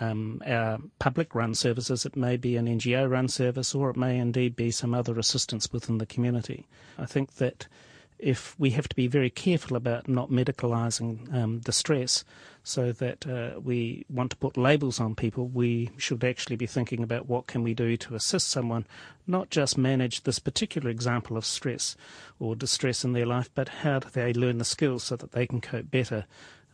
um, 0.00 0.40
our 0.46 0.78
public 0.98 1.34
run 1.34 1.54
services, 1.54 2.06
it 2.06 2.16
may 2.16 2.38
be 2.38 2.56
an 2.56 2.66
NGO 2.66 3.08
run 3.08 3.28
service, 3.28 3.74
or 3.74 3.90
it 3.90 3.96
may 3.96 4.18
indeed 4.18 4.56
be 4.56 4.70
some 4.70 4.94
other 4.94 5.18
assistance 5.18 5.70
within 5.72 5.98
the 5.98 6.06
community. 6.06 6.66
I 6.98 7.04
think 7.04 7.34
that 7.34 7.68
if 8.22 8.58
we 8.58 8.70
have 8.70 8.88
to 8.88 8.96
be 8.96 9.06
very 9.06 9.30
careful 9.30 9.76
about 9.76 10.08
not 10.08 10.30
medicalising 10.30 11.32
um, 11.34 11.58
distress 11.60 12.24
so 12.62 12.92
that 12.92 13.26
uh, 13.26 13.58
we 13.60 14.04
want 14.10 14.30
to 14.30 14.36
put 14.36 14.56
labels 14.56 15.00
on 15.00 15.14
people, 15.14 15.48
we 15.48 15.90
should 15.96 16.22
actually 16.22 16.56
be 16.56 16.66
thinking 16.66 17.02
about 17.02 17.28
what 17.28 17.46
can 17.46 17.62
we 17.62 17.74
do 17.74 17.96
to 17.96 18.14
assist 18.14 18.48
someone, 18.48 18.86
not 19.26 19.50
just 19.50 19.78
manage 19.78 20.22
this 20.22 20.38
particular 20.38 20.90
example 20.90 21.36
of 21.36 21.44
stress 21.44 21.96
or 22.38 22.54
distress 22.54 23.04
in 23.04 23.12
their 23.12 23.26
life, 23.26 23.50
but 23.54 23.68
how 23.68 23.98
do 23.98 24.08
they 24.10 24.32
learn 24.32 24.58
the 24.58 24.64
skills 24.64 25.04
so 25.04 25.16
that 25.16 25.32
they 25.32 25.46
can 25.46 25.60
cope 25.60 25.90
better 25.90 26.26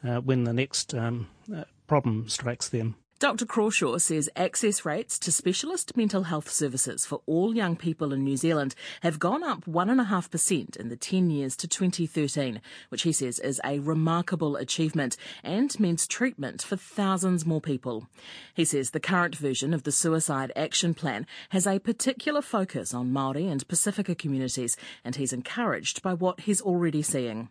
uh, 0.07 0.21
when 0.21 0.45
the 0.45 0.53
next 0.53 0.95
um, 0.95 1.29
uh, 1.55 1.65
problem 1.87 2.29
strikes 2.29 2.69
them. 2.69 2.97
Dr. 3.19 3.47
Crawshaw 3.47 3.97
says 3.97 4.29
access 4.37 4.85
rates 4.85 5.19
to 5.21 5.33
specialist 5.33 5.97
mental 5.97 6.25
health 6.25 6.51
services 6.51 7.07
for 7.07 7.23
all 7.25 7.57
young 7.57 7.75
people 7.75 8.13
in 8.13 8.23
New 8.23 8.37
Zealand 8.37 8.75
have 9.01 9.19
gone 9.19 9.43
up 9.43 9.65
1.5% 9.65 10.77
in 10.77 10.91
the 10.91 10.97
10 10.97 11.31
years 11.31 11.57
to 11.57 11.67
2013, 11.67 12.61
which 12.91 13.05
he 13.05 13.13
says 13.13 13.39
is 13.39 13.59
a 13.65 13.79
remarkable 13.79 14.57
achievement 14.57 15.17
and 15.43 15.81
means 15.81 16.07
treatment 16.07 16.61
for 16.61 16.77
thousands 16.77 17.47
more 17.47 17.63
people. 17.63 18.07
He 18.53 18.67
says 18.67 18.91
the 18.91 19.01
current 19.01 19.35
version 19.35 19.73
of 19.73 19.85
the 19.85 19.93
Suicide 19.93 20.53
Action 20.55 20.93
Plan 20.93 21.27
has 21.49 21.67
a 21.67 21.79
particular 21.79 22.43
focus 22.43 22.93
on 22.93 23.15
Māori 23.15 23.51
and 23.51 23.67
Pasifika 23.67 24.17
communities, 24.19 24.77
and 25.03 25.17
he's 25.17 25.33
encouraged 25.33 26.03
by 26.03 26.13
what 26.13 26.41
he's 26.41 26.61
already 26.61 27.01
seeing. 27.01 27.49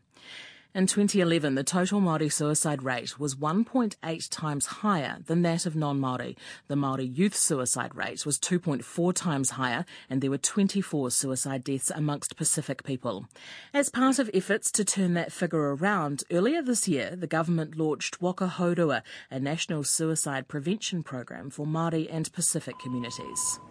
In 0.75 0.87
2011, 0.87 1.55
the 1.55 1.63
total 1.63 2.01
Māori 2.01 2.29
suicide 2.29 2.83
rate 2.83 3.17
was 3.17 3.35
1.8 3.35 4.27
times 4.29 4.65
higher 4.65 5.19
than 5.25 5.41
that 5.43 5.65
of 5.65 5.73
non-Māori. 5.73 6.35
The 6.67 6.75
Māori 6.75 7.17
youth 7.17 7.33
suicide 7.33 7.95
rate 7.95 8.25
was 8.25 8.37
2.4 8.37 9.13
times 9.13 9.51
higher 9.51 9.85
and 10.09 10.19
there 10.19 10.29
were 10.29 10.37
24 10.37 11.11
suicide 11.11 11.63
deaths 11.63 11.93
amongst 11.95 12.35
Pacific 12.35 12.83
people. 12.83 13.25
As 13.73 13.87
part 13.87 14.19
of 14.19 14.29
efforts 14.33 14.69
to 14.71 14.83
turn 14.83 15.13
that 15.13 15.31
figure 15.31 15.73
around, 15.73 16.25
earlier 16.29 16.61
this 16.61 16.89
year, 16.89 17.15
the 17.15 17.25
government 17.25 17.77
launched 17.77 18.21
Waka 18.21 18.51
Haurua, 18.57 19.01
a 19.31 19.39
national 19.39 19.85
suicide 19.85 20.49
prevention 20.49 21.03
program 21.03 21.49
for 21.51 21.65
Māori 21.65 22.05
and 22.11 22.29
Pacific 22.33 22.77
communities. 22.79 23.61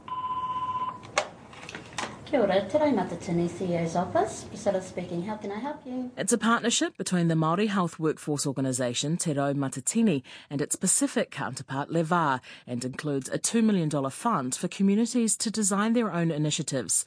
Kia 2.34 2.42
ora, 2.42 2.68
Te 2.68 2.78
Matatini 2.78 3.48
CEO's 3.48 3.94
office. 3.94 4.42
Priscilla 4.48 4.82
speaking. 4.82 5.22
How 5.22 5.36
can 5.36 5.52
I 5.52 5.60
help 5.60 5.86
you? 5.86 6.10
It's 6.16 6.32
a 6.32 6.36
partnership 6.36 6.96
between 6.96 7.28
the 7.28 7.36
Māori 7.36 7.68
Health 7.68 8.00
Workforce 8.00 8.44
Organisation, 8.44 9.16
Te 9.16 9.34
Rau 9.34 9.52
Matatini, 9.52 10.24
and 10.50 10.60
its 10.60 10.74
Pacific 10.74 11.30
counterpart, 11.30 11.92
Le 11.92 12.02
Va, 12.02 12.40
and 12.66 12.84
includes 12.84 13.28
a 13.28 13.38
$2 13.38 13.62
million 13.62 13.88
fund 14.10 14.56
for 14.56 14.66
communities 14.66 15.36
to 15.36 15.48
design 15.48 15.92
their 15.92 16.12
own 16.12 16.32
initiatives. 16.32 17.04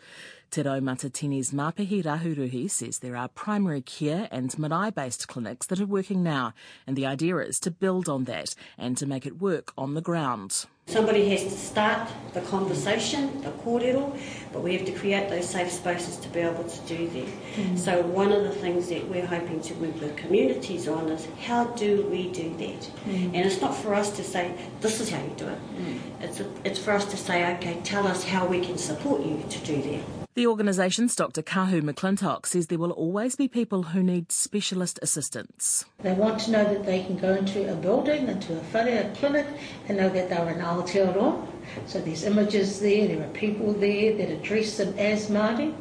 Te 0.49 0.61
Rau 0.61 0.79
Matatini's 0.79 1.51
Mapihi 1.51 2.03
Rahuruhi 2.03 2.69
says 2.69 2.99
there 2.99 3.17
are 3.17 3.27
primary 3.27 3.81
care 3.81 4.27
and 4.31 4.57
marae-based 4.57 5.27
clinics 5.27 5.67
that 5.67 5.79
are 5.79 5.85
working 5.85 6.23
now, 6.23 6.53
and 6.85 6.95
the 6.95 7.05
idea 7.05 7.37
is 7.37 7.59
to 7.59 7.71
build 7.71 8.07
on 8.07 8.23
that 8.23 8.55
and 8.77 8.97
to 8.97 9.05
make 9.05 9.25
it 9.25 9.41
work 9.41 9.73
on 9.77 9.93
the 9.93 10.01
ground. 10.01 10.65
Somebody 10.87 11.27
has 11.31 11.43
to 11.43 11.51
start 11.51 12.09
the 12.33 12.39
conversation, 12.39 13.41
the 13.41 13.49
kōrero, 13.49 14.17
but 14.53 14.63
we 14.63 14.73
have 14.77 14.85
to 14.85 14.93
create 14.93 15.29
those 15.29 15.49
safe 15.49 15.69
spaces 15.69 16.15
to 16.17 16.29
be 16.29 16.39
able 16.39 16.63
to 16.63 16.79
do 16.87 17.09
that. 17.09 17.27
Mm. 17.55 17.77
So 17.77 18.01
one 18.03 18.31
of 18.31 18.43
the 18.43 18.51
things 18.51 18.87
that 18.87 19.05
we're 19.09 19.25
hoping 19.25 19.59
to 19.63 19.75
move 19.75 19.99
the 19.99 20.09
communities 20.11 20.87
on 20.87 21.09
is 21.09 21.27
how 21.41 21.65
do 21.65 22.03
we 22.09 22.31
do 22.31 22.55
that? 22.57 22.89
Mm. 23.05 23.25
And 23.33 23.35
it's 23.35 23.59
not 23.59 23.75
for 23.75 23.93
us 23.93 24.15
to 24.15 24.23
say, 24.23 24.55
this 24.79 25.01
is 25.01 25.09
how 25.09 25.21
you 25.21 25.33
do 25.35 25.47
it. 25.49 25.59
Mm. 25.75 25.99
It's, 26.21 26.39
a, 26.39 26.49
it's 26.63 26.79
for 26.79 26.91
us 26.91 27.03
to 27.05 27.17
say, 27.17 27.53
okay, 27.55 27.81
tell 27.83 28.07
us 28.07 28.23
how 28.23 28.47
we 28.47 28.61
can 28.61 28.77
support 28.77 29.25
you 29.25 29.43
to 29.49 29.59
do 29.65 29.81
that. 29.81 30.16
The 30.37 30.45
organisation's 30.45 31.15
Dr 31.15 31.41
Kahu 31.41 31.81
McClintock 31.81 32.45
says 32.45 32.67
there 32.67 32.77
will 32.77 32.91
always 32.91 33.35
be 33.35 33.47
people 33.47 33.81
who 33.81 34.03
need 34.03 34.31
specialist 34.31 34.99
assistance. 35.01 35.83
They 36.01 36.13
want 36.13 36.41
to 36.41 36.51
know 36.51 36.63
that 36.63 36.85
they 36.85 37.03
can 37.03 37.17
go 37.17 37.33
into 37.33 37.73
a 37.73 37.75
building, 37.75 38.27
into 38.27 38.53
a 38.53 38.59
whare, 38.71 39.09
a 39.09 39.15
clinic, 39.15 39.47
and 39.87 39.97
know 39.97 40.09
that 40.09 40.29
they're 40.29 40.49
in 40.49 40.59
Aotearoa. 40.59 41.47
So 41.87 41.99
there's 41.99 42.23
images 42.23 42.79
there, 42.79 43.07
there 43.07 43.23
are 43.23 43.33
people 43.33 43.73
there 43.73 44.15
that 44.15 44.29
address 44.29 44.77
them 44.77 44.93
as 44.99 45.27
Māori. 45.31 45.73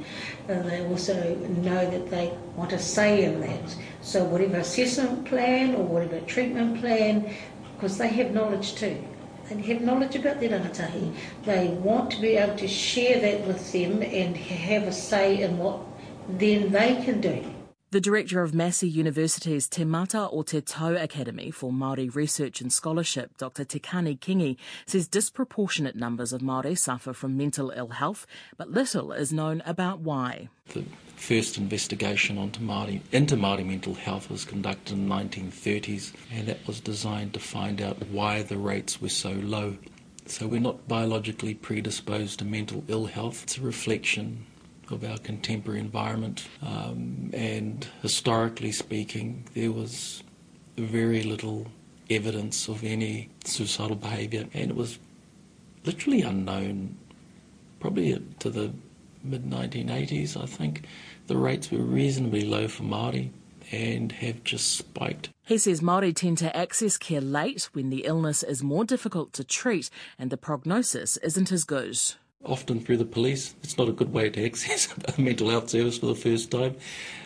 And 0.48 0.64
they 0.64 0.86
also 0.86 1.34
know 1.34 1.90
that 1.90 2.08
they 2.08 2.32
want 2.56 2.72
a 2.72 2.78
say 2.78 3.24
in 3.24 3.42
that. 3.42 3.76
So 4.00 4.24
whatever 4.24 4.56
assessment 4.56 5.26
plan 5.26 5.74
or 5.74 5.84
whatever 5.84 6.18
treatment 6.20 6.80
plan, 6.80 7.30
because 7.74 7.98
they 7.98 8.08
have 8.08 8.30
knowledge 8.30 8.74
too 8.74 9.04
and 9.50 9.64
have 9.64 9.80
knowledge 9.80 10.16
about 10.16 10.40
their 10.40 10.50
rangatahi. 10.50 11.14
They 11.44 11.68
want 11.68 12.10
to 12.12 12.20
be 12.20 12.36
able 12.36 12.56
to 12.56 12.68
share 12.68 13.20
that 13.20 13.46
with 13.46 13.72
them 13.72 14.02
and 14.02 14.36
have 14.36 14.84
a 14.84 14.92
say 14.92 15.42
in 15.42 15.58
what 15.58 15.80
then 16.28 16.72
they 16.72 17.02
can 17.04 17.20
do. 17.20 17.44
The 17.92 18.00
director 18.00 18.42
of 18.42 18.52
Massey 18.52 18.88
University's 18.88 19.68
Te 19.68 19.84
Mata 19.84 20.28
o 20.30 20.42
Te 20.42 20.60
Tau 20.60 20.94
Academy 20.94 21.52
for 21.52 21.70
Māori 21.70 22.12
Research 22.12 22.60
and 22.60 22.72
Scholarship, 22.72 23.38
Dr 23.38 23.64
Te 23.64 23.78
Kani 23.78 24.18
Kingi, 24.18 24.56
says 24.86 25.06
disproportionate 25.06 25.94
numbers 25.94 26.32
of 26.32 26.40
Māori 26.40 26.76
suffer 26.76 27.12
from 27.12 27.36
mental 27.36 27.70
ill 27.70 27.90
health, 27.90 28.26
but 28.56 28.70
little 28.72 29.12
is 29.12 29.32
known 29.32 29.62
about 29.64 30.00
why. 30.00 30.48
The 30.74 30.84
first 31.16 31.58
investigation 31.58 32.38
onto 32.38 32.60
Māori, 32.60 33.00
into 33.10 33.36
Māori 33.36 33.66
mental 33.66 33.94
health 33.94 34.30
was 34.30 34.44
conducted 34.44 34.94
in 34.94 35.08
the 35.08 35.14
1930s, 35.14 36.12
and 36.32 36.46
that 36.46 36.66
was 36.66 36.80
designed 36.80 37.34
to 37.34 37.40
find 37.40 37.80
out 37.80 38.08
why 38.08 38.42
the 38.42 38.58
rates 38.58 39.00
were 39.00 39.08
so 39.08 39.32
low. 39.32 39.76
So 40.26 40.46
we're 40.46 40.60
not 40.60 40.86
biologically 40.86 41.54
predisposed 41.54 42.40
to 42.40 42.44
mental 42.44 42.84
ill 42.88 43.06
health. 43.06 43.44
It's 43.44 43.58
a 43.58 43.62
reflection 43.62 44.46
of 44.90 45.04
our 45.04 45.18
contemporary 45.18 45.80
environment. 45.80 46.46
Um, 46.62 47.30
and 47.32 47.86
historically 48.02 48.72
speaking, 48.72 49.44
there 49.54 49.72
was 49.72 50.22
very 50.76 51.22
little 51.22 51.66
evidence 52.10 52.68
of 52.68 52.84
any 52.84 53.30
suicidal 53.44 53.96
behaviour, 53.96 54.46
and 54.52 54.70
it 54.70 54.76
was 54.76 54.98
literally 55.84 56.22
unknown 56.22 56.96
probably 57.80 58.20
to 58.40 58.50
the 58.50 58.72
mid 59.26 59.44
1980s, 59.44 60.40
I 60.40 60.46
think. 60.46 60.84
The 61.26 61.36
rates 61.36 61.70
were 61.70 61.78
reasonably 61.78 62.44
low 62.44 62.68
for 62.68 62.84
Māori 62.84 63.30
and 63.72 64.12
have 64.12 64.44
just 64.44 64.76
spiked. 64.76 65.30
He 65.44 65.58
says 65.58 65.80
Māori 65.80 66.14
tend 66.14 66.38
to 66.38 66.56
access 66.56 66.96
care 66.96 67.20
late 67.20 67.68
when 67.72 67.90
the 67.90 68.04
illness 68.04 68.42
is 68.42 68.62
more 68.62 68.84
difficult 68.84 69.32
to 69.34 69.44
treat 69.44 69.90
and 70.18 70.30
the 70.30 70.36
prognosis 70.36 71.16
isn't 71.18 71.50
as 71.50 71.64
good 71.64 71.98
often 72.46 72.80
through 72.80 72.96
the 72.96 73.04
police. 73.04 73.54
It's 73.62 73.76
not 73.76 73.88
a 73.88 73.92
good 73.92 74.12
way 74.12 74.30
to 74.30 74.44
access 74.46 74.88
a 75.16 75.20
mental 75.20 75.50
health 75.50 75.68
service 75.70 75.98
for 75.98 76.06
the 76.06 76.14
first 76.14 76.50
time. 76.50 76.76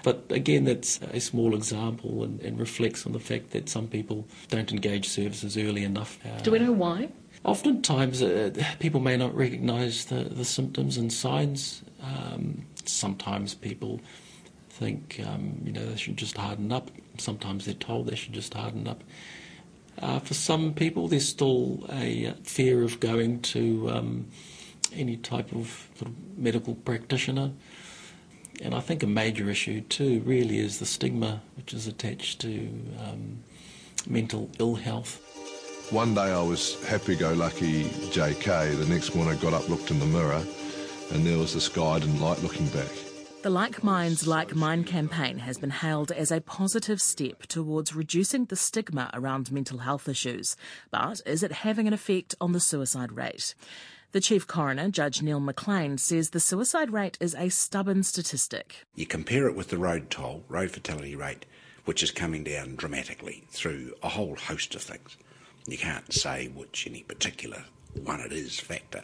But 0.03 0.25
again, 0.31 0.65
that's 0.65 1.01
a 1.13 1.21
small 1.21 1.55
example 1.55 2.25
and, 2.25 2.41
and 2.41 2.59
reflects 2.59 3.07
on 3.07 3.13
the 3.13 3.21
fact 3.21 3.51
that 3.51 3.69
some 3.69 3.87
people 3.87 4.27
don't 4.49 4.73
engage 4.73 5.09
services 5.09 5.57
early 5.57 5.85
enough. 5.85 6.19
Uh, 6.25 6.41
Do 6.41 6.51
we 6.51 6.59
know 6.59 6.73
why? 6.73 7.11
Oftentimes, 7.43 8.23
uh, 8.23 8.51
people 8.81 9.01
may 9.01 9.17
not 9.17 9.35
recognise 9.35 10.05
the, 10.07 10.25
the 10.25 10.45
symptoms 10.45 10.97
and 10.97 11.13
signs. 11.13 11.83
Um, 12.03 12.67
sometimes 12.85 13.55
people 13.55 14.01
think, 14.69 15.21
um, 15.27 15.61
you 15.65 15.73
know, 15.73 15.87
they 15.87 15.97
should 15.97 16.17
just 16.17 16.37
harden 16.37 16.71
up. 16.71 16.91
Sometimes 17.19 17.65
they're 17.65 17.75
told 17.75 18.07
they 18.07 18.17
should 18.17 18.35
just 18.35 18.55
harden 18.55 18.87
up. 18.87 19.03
Uh, 20.01 20.19
for 20.19 20.35
some 20.35 20.75
people, 20.75 21.09
there's 21.09 21.29
still 21.29 21.87
a 21.91 22.35
fear 22.43 22.83
of 22.83 23.01
going 23.01 23.41
to 23.41 23.91
um, 23.91 24.27
any 24.93 25.17
type 25.17 25.53
of, 25.53 25.87
medical 26.37 26.75
practitioner. 26.75 27.51
And 28.63 28.75
I 28.75 28.81
think 28.81 29.03
a 29.03 29.07
major 29.07 29.51
issue 29.51 29.83
too 29.83 30.21
really 30.25 30.59
is 30.59 30.79
the 30.79 30.87
stigma 30.87 31.43
which 31.57 31.75
is 31.75 31.87
attached 31.87 32.41
to 32.41 32.71
um, 32.99 33.43
mental 34.07 34.51
ill 34.59 34.77
health. 34.77 35.21
One 35.91 36.15
day 36.15 36.31
I 36.31 36.41
was 36.41 36.81
happy-go-lucky 36.85 37.83
JK. 37.85 38.79
The 38.79 38.87
next 38.87 39.13
morning 39.13 39.37
I 39.37 39.43
got 39.43 39.53
up, 39.53 39.69
looked 39.69 39.91
in 39.91 39.99
the 39.99 40.07
mirror, 40.07 40.41
and 41.11 41.27
there 41.27 41.37
was 41.37 41.53
this 41.53 41.69
guy 41.69 41.83
I 41.83 41.99
didn't 41.99 42.21
like 42.21 42.41
looking 42.45 42.69
back. 42.69 42.87
The 43.43 43.51
Like 43.51 43.83
Minds 43.83 44.25
Like 44.25 44.55
Mine 44.55 44.85
campaign 44.85 45.39
has 45.39 45.59
been 45.59 45.71
hailed 45.71 46.13
as 46.13 46.31
a 46.31 46.41
positive 46.41 47.03
step 47.03 47.43
towards 47.49 47.93
reducing 47.93 48.45
the 48.45 48.55
stigma 48.55 49.11
around 49.15 49.51
mental 49.51 49.79
health 49.79 50.09
issues. 50.09 50.57
But 50.93 51.23
is 51.27 51.43
it 51.43 51.51
having 51.51 51.89
an 51.89 51.93
effect 51.93 52.37
on 52.41 52.53
the 52.53 52.61
suicide 52.61 53.11
rate? 53.11 53.57
The 54.13 54.21
Chief 54.21 54.47
Coroner, 54.47 54.91
Judge 54.91 55.23
Neil 55.23 55.41
McLean, 55.41 55.99
says 55.99 56.31
the 56.31 56.39
suicide 56.39 56.93
rate 56.93 57.19
is 57.21 57.35
a 57.35 57.49
stubborn 57.49 58.05
statistic. 58.05 58.87
You 58.95 59.07
compare 59.07 59.49
it 59.49 59.57
with 59.57 59.71
the 59.71 59.79
road 59.79 60.09
toll, 60.09 60.45
road 60.49 60.71
fatality 60.71 61.17
rate, 61.17 61.47
which 61.85 62.05
is 62.05 62.13
coming 62.13 62.45
down 62.45 62.77
dramatically 62.77 63.43
through 63.51 63.95
a 64.05 64.11
whole 64.11 64.37
host 64.37 64.77
of 64.77 64.83
things. 64.83 65.17
You 65.67 65.79
can't 65.79 66.13
say 66.13 66.49
which 66.49 66.87
any 66.87 67.03
particular 67.03 67.65
one 68.03 68.21
it 68.21 68.33
is 68.33 68.59
factor. 68.59 69.03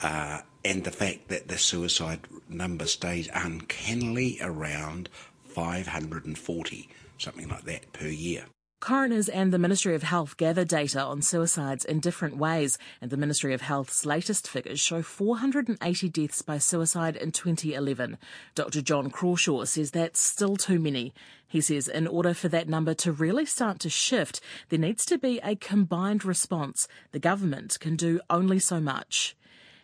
Uh, 0.00 0.40
and 0.64 0.84
the 0.84 0.90
fact 0.90 1.28
that 1.28 1.48
the 1.48 1.58
suicide 1.58 2.20
number 2.48 2.86
stays 2.86 3.28
uncannily 3.32 4.38
around 4.42 5.08
540, 5.44 6.88
something 7.18 7.48
like 7.48 7.64
that, 7.64 7.92
per 7.92 8.06
year. 8.08 8.44
Coroners 8.86 9.28
and 9.28 9.52
the 9.52 9.58
Ministry 9.58 9.96
of 9.96 10.04
Health 10.04 10.36
gather 10.36 10.64
data 10.64 11.02
on 11.02 11.20
suicides 11.20 11.84
in 11.84 11.98
different 11.98 12.36
ways, 12.36 12.78
and 13.00 13.10
the 13.10 13.16
Ministry 13.16 13.52
of 13.52 13.62
Health's 13.62 14.06
latest 14.06 14.46
figures 14.46 14.78
show 14.78 15.02
480 15.02 16.08
deaths 16.08 16.40
by 16.40 16.58
suicide 16.58 17.16
in 17.16 17.32
2011. 17.32 18.16
Dr. 18.54 18.80
John 18.82 19.10
Crawshaw 19.10 19.64
says 19.64 19.90
that's 19.90 20.20
still 20.20 20.54
too 20.54 20.78
many. 20.78 21.12
He 21.48 21.60
says 21.60 21.88
in 21.88 22.06
order 22.06 22.32
for 22.32 22.46
that 22.50 22.68
number 22.68 22.94
to 22.94 23.10
really 23.10 23.44
start 23.44 23.80
to 23.80 23.90
shift, 23.90 24.40
there 24.68 24.78
needs 24.78 25.04
to 25.06 25.18
be 25.18 25.40
a 25.42 25.56
combined 25.56 26.24
response. 26.24 26.86
The 27.10 27.18
government 27.18 27.78
can 27.80 27.96
do 27.96 28.20
only 28.30 28.60
so 28.60 28.78
much. 28.78 29.34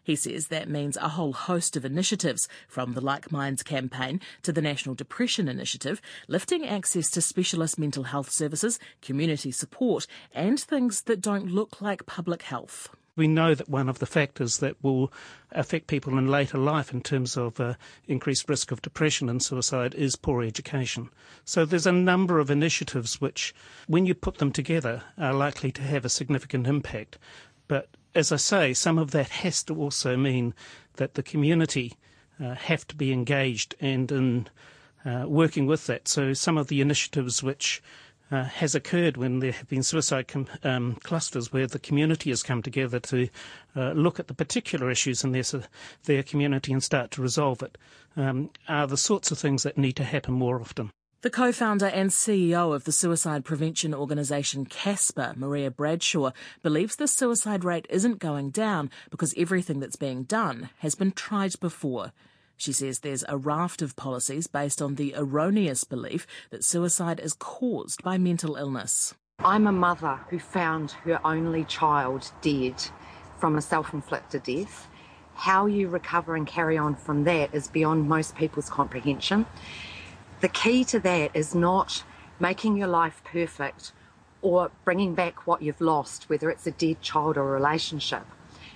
He 0.03 0.17
says 0.17 0.49
that 0.49 0.69
means 0.69 0.97
a 0.97 1.11
whole 1.11 1.33
host 1.33 1.77
of 1.77 1.85
initiatives, 1.85 2.49
from 2.67 2.95
the 2.95 3.01
Like 3.01 3.31
Minds 3.31 3.63
campaign 3.63 4.21
to 4.43 4.53
the 4.53 4.63
National 4.63 4.95
Depression 4.95 5.49
Initiative, 5.49 6.03
lifting 6.27 6.67
access 6.67 7.09
to 7.11 7.21
specialist 7.21 7.79
mental 7.79 8.05
health 8.05 8.31
services, 8.31 8.79
community 9.01 9.53
support, 9.53 10.07
and 10.33 10.59
things 10.59 11.03
that 11.03 11.21
don't 11.21 11.47
look 11.47 11.81
like 11.81 12.07
public 12.07 12.43
health. 12.43 12.89
We 13.15 13.29
know 13.29 13.55
that 13.55 13.69
one 13.69 13.91
of 13.91 13.99
the 13.99 14.07
factors 14.07 14.59
that 14.59 14.83
will 14.83 15.13
affect 15.51 15.87
people 15.87 16.17
in 16.17 16.29
later 16.29 16.57
life 16.57 16.95
in 16.95 17.03
terms 17.03 17.37
of 17.37 17.61
uh, 17.61 17.75
increased 18.09 18.49
risk 18.49 18.73
of 18.73 18.81
depression 18.81 19.29
and 19.29 19.43
suicide 19.43 19.95
is 19.95 20.17
poor 20.17 20.43
education. 20.43 21.11
So 21.45 21.67
there's 21.67 21.87
a 21.87 21.93
number 21.93 22.39
of 22.39 22.51
initiatives 22.51 23.21
which, 23.21 23.55
when 23.87 24.07
you 24.07 24.15
put 24.15 24.39
them 24.39 24.51
together, 24.51 25.03
are 25.19 25.35
likely 25.35 25.71
to 25.73 25.83
have 25.83 26.07
a 26.07 26.09
significant 26.09 26.67
impact. 26.67 27.19
But 27.69 27.89
as 28.15 28.33
I 28.33 28.37
say, 28.37 28.75
some 28.75 28.99
of 28.99 29.11
that 29.13 29.29
has 29.29 29.63
to 29.65 29.75
also 29.77 30.17
mean 30.17 30.55
that 30.97 31.15
the 31.15 31.23
community 31.23 31.95
uh, 32.43 32.55
have 32.55 32.87
to 32.89 32.97
be 32.97 33.13
engaged 33.13 33.75
and 33.81 34.11
in 34.13 34.49
uh, 35.05 35.25
working 35.27 35.67
with 35.67 35.87
that. 35.87 36.09
So 36.09 36.33
some 36.33 36.59
of 36.59 36.69
the 36.69 36.81
initiatives 36.81 37.43
which 37.43 37.83
uh, 38.31 38.45
has 38.45 38.75
occurred 38.75 39.17
when 39.17 39.41
there 39.41 39.53
have 39.53 39.69
been 39.69 39.83
suicide 39.83 40.27
com- 40.29 40.47
um, 40.65 40.97
clusters 41.03 41.53
where 41.53 41.67
the 41.67 41.79
community 41.79 42.31
has 42.31 42.43
come 42.43 42.63
together 42.63 42.99
to 42.99 43.29
uh, 43.77 43.93
look 43.93 44.19
at 44.19 44.29
the 44.29 44.35
particular 44.35 44.91
issues 44.91 45.23
in 45.23 45.33
their, 45.33 45.45
their 46.05 46.23
community 46.23 46.73
and 46.73 46.83
start 46.83 47.11
to 47.11 47.23
resolve 47.23 47.63
it 47.63 47.77
um, 48.17 48.51
are 48.69 48.87
the 48.87 48.97
sorts 48.97 49.31
of 49.31 49.39
things 49.39 49.63
that 49.65 49.77
need 49.77 49.97
to 49.97 50.05
happen 50.05 50.33
more 50.35 50.61
often. 50.61 50.91
The 51.23 51.31
co 51.31 51.53
founder 51.53 51.87
and 51.87 52.11
CEO 52.11 52.75
of 52.75 52.83
the 52.83 52.91
suicide 52.91 53.45
prevention 53.45 53.95
organisation 53.95 54.67
CASPER, 54.67 55.35
Maria 55.37 55.71
Bradshaw, 55.71 56.33
believes 56.65 56.97
the 56.97 57.07
suicide 57.07 57.63
rate 57.63 57.87
isn't 57.89 58.19
going 58.19 58.51
down 58.51 58.91
because 59.09 59.33
everything 59.37 59.79
that's 59.79 59.95
being 59.95 60.25
done 60.25 60.71
has 60.79 60.97
been 60.97 61.13
tried 61.13 61.61
before. 61.61 62.11
She 62.57 62.73
says 62.73 62.99
there's 62.99 63.25
a 63.29 63.37
raft 63.37 63.83
of 63.83 63.95
policies 63.95 64.49
based 64.49 64.83
on 64.83 64.97
the 64.97 65.15
erroneous 65.17 65.85
belief 65.85 66.27
that 66.51 66.65
suicide 66.65 67.21
is 67.21 67.35
caused 67.35 68.03
by 68.03 68.19
mental 68.19 68.57
illness. 68.57 69.15
I'm 69.39 69.69
a 69.69 69.73
mother 69.73 70.19
who 70.29 70.41
found 70.41 70.91
her 71.05 71.25
only 71.25 71.63
child 71.67 72.33
dead 72.41 72.83
from 73.39 73.57
a 73.57 73.63
self 73.63 73.95
inflicted 73.95 74.43
death. 74.43 74.89
How 75.35 75.67
you 75.67 75.87
recover 75.87 76.35
and 76.35 76.49
carry 76.49 76.77
on 76.77 76.97
from 76.97 77.23
that 77.25 77.55
is 77.55 77.69
beyond 77.69 78.09
most 78.09 78.35
people's 78.35 78.69
comprehension. 78.69 79.47
The 80.43 80.49
key 80.49 80.83
to 80.87 80.99
that 80.99 81.31
is 81.35 81.55
not 81.55 82.03
making 82.41 82.77
your 82.77 82.89
life 82.89 83.23
perfect 83.25 83.93
or 84.41 84.73
bringing 84.85 85.15
back 85.15 85.47
what 85.47 85.63
you've 85.63 85.81
lost, 85.81 86.29
whether 86.29 86.51
it's 86.51 86.67
a 86.67 86.73
dead 86.73 87.01
child 87.01 87.37
or 87.37 87.43
a 87.43 87.61
relationship. 87.61 88.25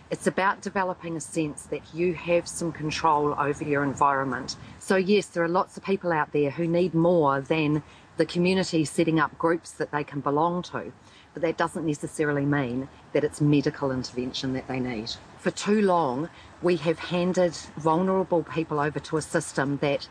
It's 0.09 0.29
about 0.29 0.63
developing 0.63 1.17
a 1.17 1.21
sense 1.21 1.65
that 1.65 1.93
you 1.93 2.15
have 2.15 2.47
some 2.47 2.71
control 2.71 3.35
over 3.37 3.65
your 3.65 3.83
environment. 3.83 4.55
So, 4.79 4.95
yes, 4.95 5.27
there 5.27 5.43
are 5.43 5.49
lots 5.49 5.77
of 5.77 5.83
people 5.83 6.13
out 6.13 6.31
there 6.31 6.53
who 6.53 6.69
need 6.69 6.95
more 6.95 7.41
than 7.41 7.83
the 8.17 8.27
community 8.27 8.85
setting 8.85 9.19
up 9.19 9.37
groups 9.37 9.73
that 9.73 9.91
they 9.91 10.05
can 10.05 10.21
belong 10.21 10.63
to. 10.63 10.93
But 11.35 11.43
that 11.43 11.57
doesn't 11.57 11.85
necessarily 11.85 12.47
mean 12.47 12.89
that 13.13 13.25
it's 13.25 13.41
medical 13.41 13.91
intervention 13.91 14.53
that 14.53 14.69
they 14.69 14.79
need. 14.79 15.11
For 15.39 15.51
too 15.51 15.83
long, 15.83 16.31
we 16.63 16.77
have 16.77 16.99
handed 16.99 17.55
vulnerable 17.77 18.45
people 18.45 18.79
over 18.79 19.01
to 19.01 19.17
a 19.17 19.23
system 19.23 19.79
that 19.79 20.09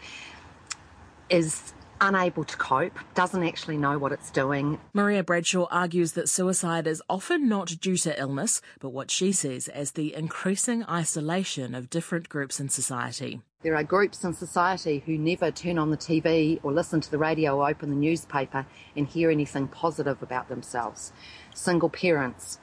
is 1.29 1.73
unable 2.01 2.43
to 2.43 2.57
cope, 2.57 2.97
doesn't 3.13 3.43
actually 3.43 3.77
know 3.77 3.97
what 3.97 4.11
it's 4.11 4.29
doing. 4.29 4.79
Maria 4.93 5.23
Bradshaw 5.23 5.67
argues 5.71 6.13
that 6.13 6.29
suicide 6.29 6.87
is 6.87 7.01
often 7.09 7.47
not 7.47 7.67
due 7.79 7.97
to 7.97 8.19
illness, 8.19 8.61
but 8.79 8.89
what 8.89 9.09
she 9.09 9.31
sees 9.31 9.67
as 9.67 9.91
the 9.91 10.13
increasing 10.13 10.83
isolation 10.85 11.73
of 11.73 11.89
different 11.89 12.29
groups 12.29 12.59
in 12.59 12.69
society. 12.69 13.41
There 13.63 13.75
are 13.75 13.83
groups 13.83 14.23
in 14.23 14.33
society 14.33 15.01
who 15.05 15.17
never 15.17 15.49
turn 15.49 15.79
on 15.79 15.89
the 15.89 15.97
TV 15.97 16.59
or 16.61 16.71
listen 16.71 17.01
to 17.01 17.09
the 17.09 17.17
radio 17.17 17.57
or 17.57 17.69
open 17.69 17.89
the 17.89 17.95
newspaper 17.95 18.65
and 18.95 19.07
hear 19.07 19.31
anything 19.31 19.67
positive 19.67 20.21
about 20.21 20.49
themselves. 20.49 21.11
Single 21.55 21.89
parents, 21.89 22.59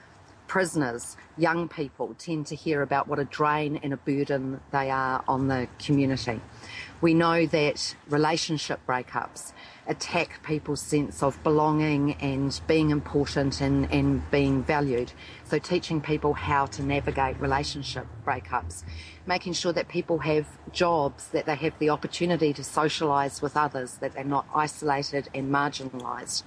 prisoners, 0.53 1.17
young 1.38 1.67
people 1.67 2.15
tend 2.19 2.47
to 2.47 2.55
hear 2.55 2.83
about 2.83 3.09
what 3.09 3.19
a 3.19 3.25
drain 3.25 3.81
and 3.83 3.91
a 3.91 3.97
burden 3.97 4.61
they 4.71 4.91
are 4.91 5.25
on 5.27 5.49
the 5.49 5.67
community. 5.79 6.38
We 7.01 7.15
know 7.15 7.47
that 7.47 7.97
relationship 8.11 8.79
breakups 8.87 9.55
attack 9.87 10.43
people's 10.43 10.83
sense 10.83 11.23
of 11.23 11.43
belonging 11.43 12.17
and 12.21 12.61
being 12.67 12.91
important 12.91 13.62
and, 13.62 13.91
and 13.91 14.31
being 14.31 14.62
valued. 14.62 15.12
So, 15.45 15.59
teaching 15.59 16.03
people 16.03 16.35
how 16.35 16.67
to 16.67 16.83
navigate 16.83 17.41
relationship 17.41 18.07
breakups, 18.27 18.83
making 19.25 19.55
sure 19.55 19.73
that 19.73 19.88
people 19.88 20.19
have 20.19 20.47
jobs, 20.71 21.29
that 21.29 21.47
they 21.47 21.57
have 21.57 21.79
the 21.79 21.88
opportunity 21.88 22.53
to 22.53 22.61
socialise 22.61 23.41
with 23.41 23.57
others, 23.57 23.95
that 24.03 24.12
they're 24.12 24.23
not 24.23 24.47
isolated 24.55 25.31
and 25.35 25.51
marginalised. 25.51 26.43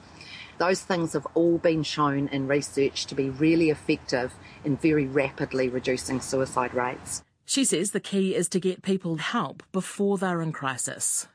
Those 0.57 0.81
things 0.81 1.13
have 1.13 1.27
all 1.33 1.57
been 1.57 1.83
shown 1.83 2.27
in 2.29 2.47
research 2.47 3.05
to 3.07 3.15
be 3.15 3.29
really 3.29 3.69
effective 3.69 4.33
in 4.63 4.77
very 4.77 5.05
rapidly 5.05 5.69
reducing 5.69 6.21
suicide 6.21 6.73
rates. 6.73 7.23
She 7.45 7.63
says 7.65 7.91
the 7.91 7.99
key 7.99 8.33
is 8.33 8.49
to 8.49 8.59
get 8.59 8.81
people 8.81 9.17
help 9.17 9.63
before 9.71 10.17
they're 10.17 10.41
in 10.41 10.51
crisis. 10.51 11.27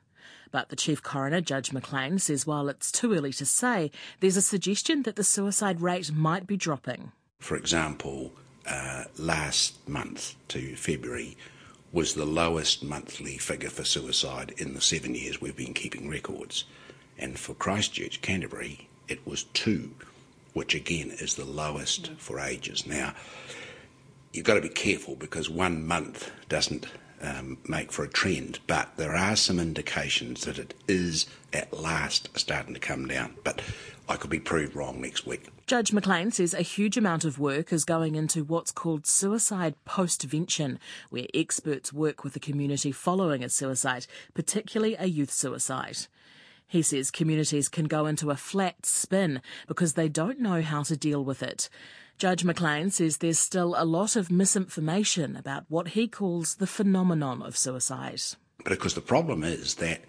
But 0.50 0.68
the 0.68 0.76
Chief 0.76 1.02
Coroner, 1.02 1.40
Judge 1.40 1.72
McLean, 1.72 2.18
says 2.18 2.46
while 2.46 2.68
it's 2.68 2.90
too 2.90 3.14
early 3.14 3.32
to 3.34 3.46
say, 3.46 3.92
there's 4.18 4.36
a 4.36 4.42
suggestion 4.42 5.04
that 5.04 5.14
the 5.14 5.22
suicide 5.22 5.80
rate 5.80 6.12
might 6.12 6.46
be 6.46 6.56
dropping. 6.56 7.12
For 7.38 7.56
example, 7.56 8.32
uh, 8.66 9.04
last 9.16 9.88
month 9.88 10.34
to 10.48 10.74
February 10.74 11.36
was 11.92 12.14
the 12.14 12.24
lowest 12.24 12.82
monthly 12.82 13.38
figure 13.38 13.70
for 13.70 13.84
suicide 13.84 14.54
in 14.58 14.74
the 14.74 14.80
seven 14.80 15.14
years 15.14 15.40
we've 15.40 15.56
been 15.56 15.74
keeping 15.74 16.08
records. 16.08 16.64
And 17.18 17.38
for 17.38 17.54
Christchurch, 17.54 18.20
Canterbury, 18.20 18.88
it 19.10 19.26
was 19.26 19.44
two, 19.44 19.90
which 20.54 20.74
again 20.74 21.10
is 21.10 21.34
the 21.34 21.44
lowest 21.44 22.12
for 22.16 22.40
ages. 22.40 22.86
Now, 22.86 23.14
you've 24.32 24.46
got 24.46 24.54
to 24.54 24.60
be 24.60 24.68
careful 24.68 25.16
because 25.16 25.50
one 25.50 25.86
month 25.86 26.30
doesn't 26.48 26.86
um, 27.20 27.58
make 27.68 27.92
for 27.92 28.04
a 28.04 28.08
trend, 28.08 28.60
but 28.66 28.96
there 28.96 29.14
are 29.14 29.36
some 29.36 29.60
indications 29.60 30.44
that 30.44 30.58
it 30.58 30.74
is 30.88 31.26
at 31.52 31.72
last 31.78 32.30
starting 32.38 32.74
to 32.74 32.80
come 32.80 33.06
down. 33.06 33.34
But 33.44 33.60
I 34.08 34.16
could 34.16 34.30
be 34.30 34.40
proved 34.40 34.74
wrong 34.74 35.00
next 35.00 35.26
week. 35.26 35.48
Judge 35.66 35.92
McLean 35.92 36.32
says 36.32 36.54
a 36.54 36.62
huge 36.62 36.96
amount 36.96 37.24
of 37.24 37.38
work 37.38 37.72
is 37.72 37.84
going 37.84 38.16
into 38.16 38.42
what's 38.42 38.72
called 38.72 39.06
suicide 39.06 39.74
postvention, 39.86 40.78
where 41.10 41.26
experts 41.34 41.92
work 41.92 42.24
with 42.24 42.32
the 42.32 42.40
community 42.40 42.90
following 42.90 43.44
a 43.44 43.48
suicide, 43.48 44.06
particularly 44.34 44.96
a 44.98 45.06
youth 45.06 45.30
suicide. 45.30 46.06
He 46.70 46.82
says 46.82 47.10
communities 47.10 47.68
can 47.68 47.86
go 47.86 48.06
into 48.06 48.30
a 48.30 48.36
flat 48.36 48.86
spin 48.86 49.42
because 49.66 49.94
they 49.94 50.08
don't 50.08 50.38
know 50.38 50.62
how 50.62 50.84
to 50.84 50.96
deal 50.96 51.24
with 51.24 51.42
it. 51.42 51.68
Judge 52.16 52.44
McLean 52.44 52.90
says 52.90 53.16
there's 53.16 53.40
still 53.40 53.74
a 53.76 53.84
lot 53.84 54.14
of 54.14 54.30
misinformation 54.30 55.34
about 55.34 55.64
what 55.68 55.88
he 55.88 56.06
calls 56.06 56.54
the 56.54 56.68
phenomenon 56.68 57.42
of 57.42 57.56
suicide. 57.56 58.22
Course, 58.64 58.94
the 58.94 59.00
problem 59.00 59.42
is 59.42 59.74
that 59.76 60.02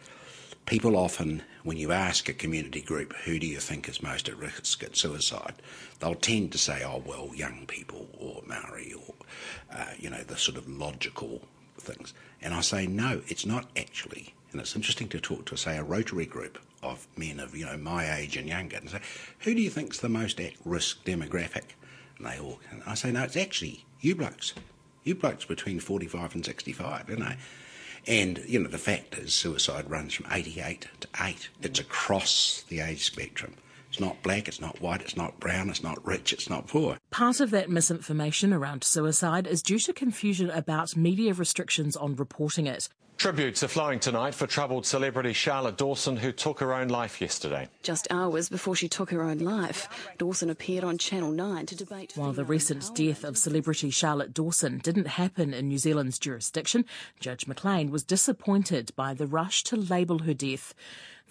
people 0.67 0.95
often, 0.95 1.41
when 1.63 1.78
you 1.78 1.91
ask 1.91 2.30
a 2.30 2.34
community 2.34 2.82
group, 2.82 3.15
who 3.26 3.39
do 3.39 3.47
you 3.47 3.58
think 3.58 3.89
is 3.89 4.04
most 4.04 4.30
at 4.30 4.38
risk 4.38 4.84
at 4.84 4.95
suicide, 4.95 5.56
they'll 6.00 6.13
tend 6.13 6.52
to 6.52 6.60
say, 6.60 6.84
oh, 6.84 7.02
well, 7.04 7.32
young 7.34 7.65
people 7.65 8.08
or 8.19 8.43
Maori 8.45 8.93
or, 8.93 9.15
uh, 9.74 9.93
you 9.97 10.12
know, 10.12 10.21
the 10.21 10.38
sort 10.38 10.60
of 10.60 10.69
logical 10.69 11.41
things. 11.80 12.13
And 12.39 12.54
I 12.54 12.62
say, 12.62 12.86
no, 12.86 13.24
it's 13.28 13.47
not 13.47 13.65
actually 13.76 14.36
and 14.51 14.59
it's 14.59 14.75
interesting 14.75 15.07
to 15.09 15.19
talk 15.19 15.45
to, 15.45 15.57
say, 15.57 15.77
a 15.77 15.83
Rotary 15.83 16.25
group 16.25 16.59
of 16.83 17.07
men 17.15 17.39
of, 17.39 17.55
you 17.55 17.65
know, 17.65 17.77
my 17.77 18.17
age 18.17 18.35
and 18.37 18.47
younger 18.47 18.77
and 18.77 18.89
say, 18.89 18.99
who 19.39 19.53
do 19.53 19.61
you 19.61 19.69
think's 19.69 19.99
the 19.99 20.09
most 20.09 20.39
at 20.39 20.53
risk 20.65 21.03
demographic? 21.05 21.75
And 22.17 22.27
they 22.27 22.39
all, 22.39 22.59
and 22.69 22.81
I 22.85 22.95
say, 22.95 23.11
no, 23.11 23.23
it's 23.23 23.37
actually 23.37 23.85
you 24.01 24.15
blokes. 24.15 24.53
You 25.03 25.15
blokes 25.15 25.45
between 25.45 25.79
45 25.79 26.35
and 26.35 26.45
65, 26.45 27.09
you 27.09 27.17
know. 27.17 27.33
And, 28.07 28.43
you 28.47 28.59
know, 28.59 28.69
the 28.69 28.77
fact 28.77 29.15
is 29.15 29.33
suicide 29.33 29.89
runs 29.89 30.13
from 30.13 30.27
88 30.31 30.87
to 31.01 31.07
8. 31.19 31.49
It's 31.61 31.79
across 31.79 32.63
the 32.67 32.79
age 32.79 33.05
spectrum. 33.05 33.53
It's 33.89 33.99
not 33.99 34.23
black, 34.23 34.47
it's 34.47 34.61
not 34.61 34.79
white, 34.79 35.01
it's 35.01 35.17
not 35.17 35.37
brown, 35.41 35.69
it's 35.69 35.83
not 35.83 36.05
rich, 36.07 36.31
it's 36.31 36.49
not 36.49 36.65
poor. 36.65 36.97
Part 37.09 37.41
of 37.41 37.51
that 37.51 37.69
misinformation 37.69 38.53
around 38.53 38.85
suicide 38.85 39.45
is 39.45 39.61
due 39.61 39.79
to 39.79 39.91
confusion 39.91 40.49
about 40.49 40.95
media 40.95 41.33
restrictions 41.33 41.97
on 41.97 42.15
reporting 42.15 42.67
it. 42.67 42.87
Tributes 43.21 43.62
are 43.62 43.67
flowing 43.67 43.99
tonight 43.99 44.34
for 44.34 44.47
troubled 44.47 44.84
celebrity 44.84 45.31
Charlotte 45.31 45.77
Dawson, 45.77 46.17
who 46.17 46.31
took 46.31 46.60
her 46.60 46.73
own 46.73 46.88
life 46.88 47.21
yesterday. 47.21 47.69
Just 47.84 48.07
hours 48.10 48.49
before 48.49 48.75
she 48.75 48.89
took 48.89 49.12
her 49.12 49.21
own 49.21 49.38
life, 49.38 49.88
Dawson 50.17 50.49
appeared 50.49 50.84
on 50.84 50.97
Channel 50.97 51.29
9 51.31 51.67
to 51.67 51.75
debate. 51.75 52.13
While 52.15 52.34
the 52.34 52.43
recent 52.43 52.95
death 52.95 53.23
of 53.23 53.38
celebrity 53.38 53.91
Charlotte 53.91 54.34
Dawson 54.34 54.79
didn't 54.79 55.05
happen 55.05 55.53
in 55.53 55.67
New 55.67 55.77
Zealand's 55.77 56.17
jurisdiction, 56.17 56.84
Judge 57.19 57.45
McLean 57.45 57.91
was 57.91 58.03
disappointed 58.03 58.91
by 58.95 59.13
the 59.13 59.27
rush 59.27 59.63
to 59.65 59.75
label 59.75 60.23
her 60.23 60.34
death. 60.34 60.73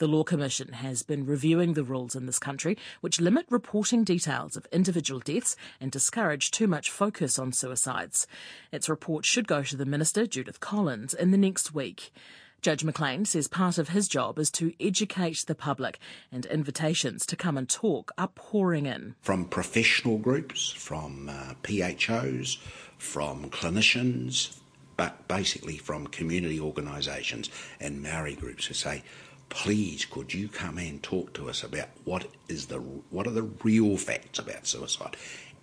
The 0.01 0.09
Law 0.09 0.25
Commission 0.25 0.73
has 0.73 1.03
been 1.03 1.27
reviewing 1.27 1.75
the 1.75 1.85
rules 1.85 2.17
in 2.17 2.25
this 2.25 2.39
country 2.39 2.79
which 3.03 3.21
limit 3.21 3.45
reporting 3.51 4.03
details 4.03 4.57
of 4.57 4.67
individual 4.73 5.21
deaths 5.21 5.57
and 5.79 5.93
discourage 5.93 6.51
too 6.51 6.67
much 6.67 6.91
focus 6.91 7.39
on 7.39 7.53
suicides. 7.53 8.27
Its 8.73 8.89
report 8.89 9.27
should 9.27 9.47
go 9.47 9.63
to 9.63 9.77
the 9.77 9.85
Minister, 9.85 10.27
Judith 10.27 10.59
Collins, 10.59 11.13
in 11.13 11.33
the 11.33 11.37
next 11.37 11.75
week. 11.75 12.15
Judge 12.63 12.83
McLean 12.83 13.27
says 13.27 13.47
part 13.47 13.77
of 13.77 13.91
his 13.91 14.09
job 14.09 14.39
is 14.39 14.51
to 14.53 14.73
educate 14.81 15.45
the 15.47 15.55
public, 15.55 15.99
and 16.33 16.47
invitations 16.47 17.27
to 17.27 17.37
come 17.37 17.59
and 17.59 17.69
talk 17.69 18.11
are 18.17 18.29
pouring 18.29 18.87
in. 18.87 19.17
From 19.21 19.45
professional 19.45 20.17
groups, 20.17 20.71
from 20.71 21.29
uh, 21.29 21.57
PHOs, 21.63 22.57
from 22.97 23.51
clinicians, 23.51 24.57
but 24.97 25.29
basically 25.29 25.79
from 25.79 26.07
community 26.07 26.61
organisations 26.61 27.49
and 27.81 28.03
Maori 28.03 28.35
groups 28.35 28.67
who 28.67 28.75
say, 28.75 29.03
please 29.51 30.07
could 30.07 30.33
you 30.33 30.49
come 30.49 30.79
and 30.79 31.03
talk 31.03 31.35
to 31.35 31.51
us 31.51 31.63
about 31.63 31.89
what 32.05 32.27
is 32.49 32.67
the 32.67 32.79
what 32.79 33.27
are 33.27 33.33
the 33.33 33.43
real 33.43 33.99
facts 33.99 34.39
about 34.39 34.67
suicide? 34.67 35.17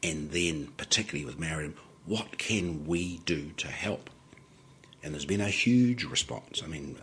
And 0.03 0.29
then 0.31 0.67
particularly 0.77 1.25
with 1.25 1.39
Maori 1.39 1.73
what 2.05 2.37
can 2.37 2.85
we 2.85 3.17
do 3.25 3.51
to 3.57 3.67
help? 3.67 4.09
And 5.03 5.13
there's 5.13 5.25
been 5.25 5.41
a 5.41 5.49
huge 5.49 6.03
response. 6.03 6.61
I 6.63 6.67
mean 6.67 6.97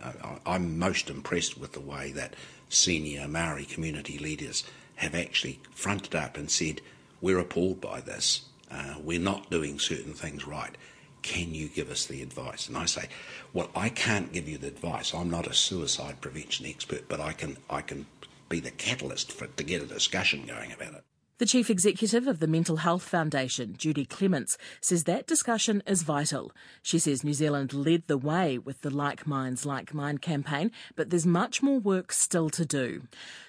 I, 0.45 0.55
am 0.55 0.79
most 0.79 1.09
impressed 1.09 1.57
with 1.57 1.73
the 1.73 1.81
way 1.81 2.11
that 2.13 2.35
senior 2.69 3.27
Maori 3.27 3.65
community 3.65 4.17
leaders 4.17 4.63
have 4.97 5.13
actually 5.13 5.59
fronted 5.71 6.15
up 6.15 6.37
and 6.37 6.49
said 6.49 6.81
we're 7.19 7.39
appalled 7.39 7.81
by 7.81 7.99
this. 7.99 8.45
Uh, 8.71 8.95
we're 9.01 9.19
not 9.19 9.49
doing 9.49 9.79
certain 9.79 10.13
things 10.13 10.47
right 10.47 10.75
can 11.25 11.55
you 11.55 11.67
give 11.67 11.89
us 11.89 12.05
the 12.05 12.21
advice? 12.21 12.67
And 12.67 12.77
I 12.77 12.85
say, 12.85 13.09
well, 13.51 13.69
I 13.75 13.89
can't 13.89 14.31
give 14.31 14.47
you 14.47 14.59
the 14.59 14.67
advice. 14.67 15.11
I'm 15.11 15.31
not 15.31 15.47
a 15.47 15.55
suicide 15.55 16.21
prevention 16.21 16.67
expert, 16.67 17.09
but 17.09 17.19
I 17.19 17.33
can, 17.33 17.57
I 17.67 17.81
can 17.81 18.05
be 18.47 18.59
the 18.59 18.69
catalyst 18.69 19.31
for, 19.31 19.47
to 19.47 19.63
get 19.63 19.81
a 19.81 19.87
discussion 19.87 20.45
going 20.45 20.71
about 20.71 20.93
it. 20.93 21.03
The 21.39 21.47
chief 21.47 21.71
executive 21.71 22.27
of 22.27 22.39
the 22.39 22.47
Mental 22.47 22.77
Health 22.77 23.01
Foundation, 23.01 23.73
Judi 23.73 24.07
Clements, 24.07 24.55
says 24.79 25.05
that 25.05 25.25
discussion 25.25 25.81
is 25.87 26.03
vital. 26.03 26.51
She 26.83 26.99
says 26.99 27.23
New 27.23 27.33
Zealand 27.33 27.73
led 27.73 28.03
the 28.05 28.19
way 28.19 28.59
with 28.59 28.81
the 28.81 28.91
Like 28.91 29.25
Minds, 29.25 29.65
Like 29.65 29.95
Mind 29.95 30.21
campaign, 30.21 30.71
but 30.95 31.09
there's 31.09 31.25
much 31.25 31.63
more 31.63 31.79
work 31.79 32.13
still 32.13 32.51
to 32.51 32.65
do. 32.65 33.01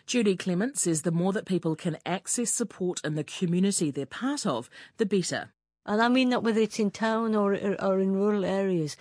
Judi 0.06 0.36
Clements 0.36 0.80
says 0.80 1.02
the 1.02 1.12
more 1.12 1.34
that 1.34 1.44
people 1.44 1.76
can 1.76 1.98
access 2.06 2.50
support 2.50 3.02
in 3.04 3.16
the 3.16 3.22
community 3.22 3.90
they're 3.90 4.06
part 4.06 4.46
of, 4.46 4.70
the 4.96 5.06
better. 5.06 5.50
And 5.86 6.02
I 6.02 6.08
mean 6.08 6.30
that 6.30 6.42
whether 6.42 6.60
it's 6.60 6.80
in 6.80 6.90
town 6.90 7.34
or, 7.34 7.54
or 7.54 8.00
in 8.00 8.12
rural 8.12 8.44
areas, 8.44 8.96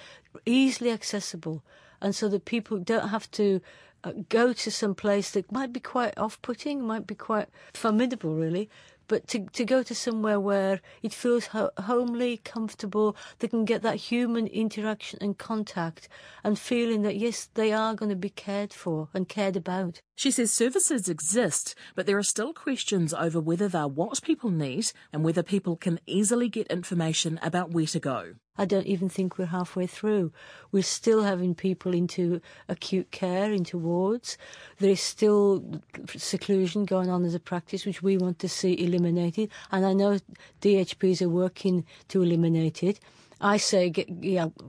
easily 0.45 0.91
accessible. 0.91 1.63
And 1.99 2.15
so 2.15 2.29
that 2.29 2.45
people 2.45 2.77
don't 2.77 3.09
have 3.09 3.29
to 3.31 3.59
uh, 4.03 4.13
go 4.29 4.53
to 4.53 4.71
some 4.71 4.93
place 4.93 5.31
that 5.31 5.51
might 5.51 5.73
be 5.73 5.79
quite 5.79 6.15
off 6.17 6.39
putting, 6.43 6.81
might 6.81 7.07
be 7.07 7.15
quite 7.15 7.49
formidable, 7.73 8.35
really, 8.35 8.69
but 9.07 9.27
to, 9.29 9.45
to 9.53 9.65
go 9.65 9.83
to 9.83 9.95
somewhere 9.95 10.39
where 10.39 10.81
it 11.01 11.13
feels 11.13 11.47
ho- 11.47 11.71
homely, 11.77 12.37
comfortable, 12.37 13.15
they 13.39 13.47
can 13.47 13.65
get 13.65 13.81
that 13.81 13.95
human 13.95 14.47
interaction 14.47 15.19
and 15.21 15.37
contact 15.37 16.07
and 16.43 16.57
feeling 16.57 17.01
that, 17.03 17.17
yes, 17.17 17.49
they 17.53 17.71
are 17.71 17.95
going 17.95 18.09
to 18.09 18.15
be 18.15 18.29
cared 18.29 18.73
for 18.73 19.09
and 19.13 19.29
cared 19.29 19.55
about. 19.55 20.01
She 20.15 20.31
says 20.31 20.51
services 20.51 21.09
exist, 21.09 21.75
but 21.95 22.05
there 22.05 22.17
are 22.17 22.23
still 22.23 22.53
questions 22.53 23.13
over 23.13 23.39
whether 23.39 23.67
they're 23.67 23.87
what 23.87 24.21
people 24.21 24.49
need 24.49 24.91
and 25.11 25.23
whether 25.23 25.43
people 25.43 25.75
can 25.75 25.99
easily 26.05 26.49
get 26.49 26.67
information 26.67 27.39
about 27.41 27.71
where 27.71 27.85
to 27.85 27.99
go. 27.99 28.35
I 28.57 28.65
don't 28.65 28.85
even 28.85 29.09
think 29.09 29.37
we're 29.37 29.47
halfway 29.47 29.87
through. 29.87 30.31
We're 30.71 30.83
still 30.83 31.23
having 31.23 31.55
people 31.55 31.93
into 31.93 32.41
acute 32.69 33.11
care, 33.11 33.51
into 33.51 33.77
wards. 33.77 34.37
There 34.79 34.89
is 34.89 35.01
still 35.01 35.81
seclusion 36.15 36.85
going 36.85 37.09
on 37.09 37.25
as 37.25 37.35
a 37.35 37.39
practice, 37.39 37.85
which 37.85 38.01
we 38.01 38.17
want 38.17 38.39
to 38.39 38.49
see 38.49 38.81
eliminated. 38.81 39.49
And 39.71 39.85
I 39.85 39.93
know 39.93 40.19
DHBs 40.61 41.21
are 41.21 41.29
working 41.29 41.85
to 42.09 42.21
eliminate 42.21 42.83
it. 42.83 42.99
I 43.41 43.57
say, 43.57 43.89
get, 43.89 44.09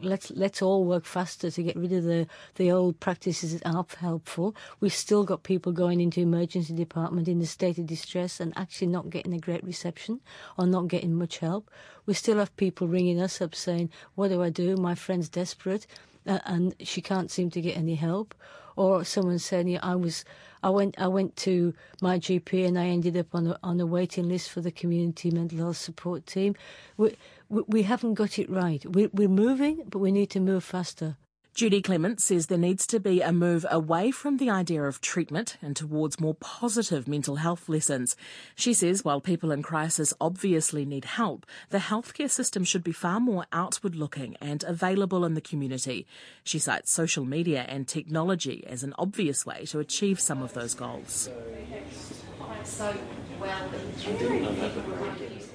let's 0.03 0.31
let's 0.33 0.61
all 0.61 0.85
work 0.85 1.05
faster 1.05 1.51
to 1.51 1.63
get 1.63 1.77
rid 1.77 1.93
of 1.93 2.05
the, 2.05 2.27
the 2.57 2.73
old 2.73 2.99
practices 2.99 3.53
that 3.53 3.67
aren't 3.67 3.95
helpful. 3.95 4.57
We've 4.81 4.93
still 4.93 5.25
got 5.25 5.45
people 5.45 5.73
going 5.73 6.01
into 6.01 6.21
emergency 6.21 6.75
department 6.75 7.29
in 7.29 7.41
a 7.41 7.47
state 7.47 7.79
of 7.79 7.87
distress 7.87 8.41
and 8.41 8.53
actually 8.57 8.89
not 8.89 9.11
getting 9.11 9.33
a 9.35 9.39
great 9.39 9.63
reception 9.63 10.21
or 10.59 10.67
not 10.67 10.89
getting 10.89 11.15
much 11.15 11.39
help. 11.39 11.71
We 12.07 12.15
still 12.15 12.39
have 12.39 12.57
people 12.57 12.89
ringing 12.89 13.21
us 13.21 13.41
up 13.41 13.55
saying, 13.55 13.91
"What 14.17 14.29
do 14.29 14.43
I 14.43 14.51
do? 14.51 14.77
My 14.77 14.97
friend's 14.97 15.29
desperate, 15.29 15.87
and 16.27 16.75
she 16.81 17.01
can't 17.01 17.31
seem 17.31 17.51
to 17.51 17.61
get 17.61 17.77
any 17.77 17.95
help." 17.95 18.35
Or 18.77 19.05
someone 19.05 19.39
saying, 19.39 19.69
yeah, 19.69 19.81
"I 19.83 19.95
was." 19.97 20.25
I 20.63 20.71
went 20.71 20.99
I 20.99 21.07
went 21.07 21.37
to 21.37 21.75
my 22.01 22.19
GP 22.19 22.67
and 22.67 22.79
I 22.79 22.87
ended 22.87 23.17
up 23.17 23.35
on 23.35 23.47
a, 23.47 23.59
on 23.63 23.79
a 23.79 23.87
waiting 23.87 24.29
list 24.29 24.51
for 24.51 24.61
the 24.61 24.73
community 24.73 25.31
mental 25.31 25.59
health 25.59 25.77
support 25.77 26.27
team. 26.27 26.57
We, 26.97 27.17
we 27.49 27.83
haven't 27.85 28.15
got 28.15 28.39
it 28.39 28.51
right. 28.51 28.85
We're, 28.85 29.11
we're 29.13 29.29
moving, 29.29 29.85
but 29.89 30.01
we 30.01 30.11
need 30.11 30.31
to 30.31 30.41
move 30.41 30.65
faster. 30.65 31.17
Judi 31.57 31.83
Clement 31.83 32.21
says 32.21 32.49
there 32.49 32.59
needs 32.59 32.87
to 32.87 33.01
be 33.01 33.23
a 33.23 33.33
move 33.33 33.65
away 33.71 34.11
from 34.11 34.37
the 34.37 34.51
idea 34.51 34.83
of 34.83 35.01
treatment 35.01 35.57
and 35.63 35.75
towards 35.75 36.21
more 36.21 36.35
positive 36.35 37.09
mental 37.09 37.37
health 37.37 37.67
lessons. 37.67 38.15
She 38.55 38.75
says 38.75 39.07
while 39.07 39.23
people 39.23 39.51
in 39.51 39.63
crisis 39.63 40.13
obviously 40.21 40.85
need 40.85 41.07
help, 41.07 41.47
the 41.71 41.79
healthcare 41.79 42.29
system 42.29 42.63
should 42.63 42.85
be 42.85 42.93
far 42.93 43.21
more 43.21 43.47
outward 43.55 43.97
looking 43.97 44.37
and 44.39 44.65
available 44.65 45.25
in 45.25 45.33
the 45.33 45.41
community. 45.41 46.07
She 46.45 46.59
cites 46.59 46.93
social 46.93 47.25
media 47.25 47.65
and 47.67 47.89
technology 47.89 48.63
as 48.67 48.83
an 48.83 48.93
obvious 48.99 49.47
way 49.47 49.65
to 49.71 49.79
achieve 49.79 50.21
some 50.21 50.43
of 50.43 50.53
those 50.53 50.75
goals. 50.75 51.31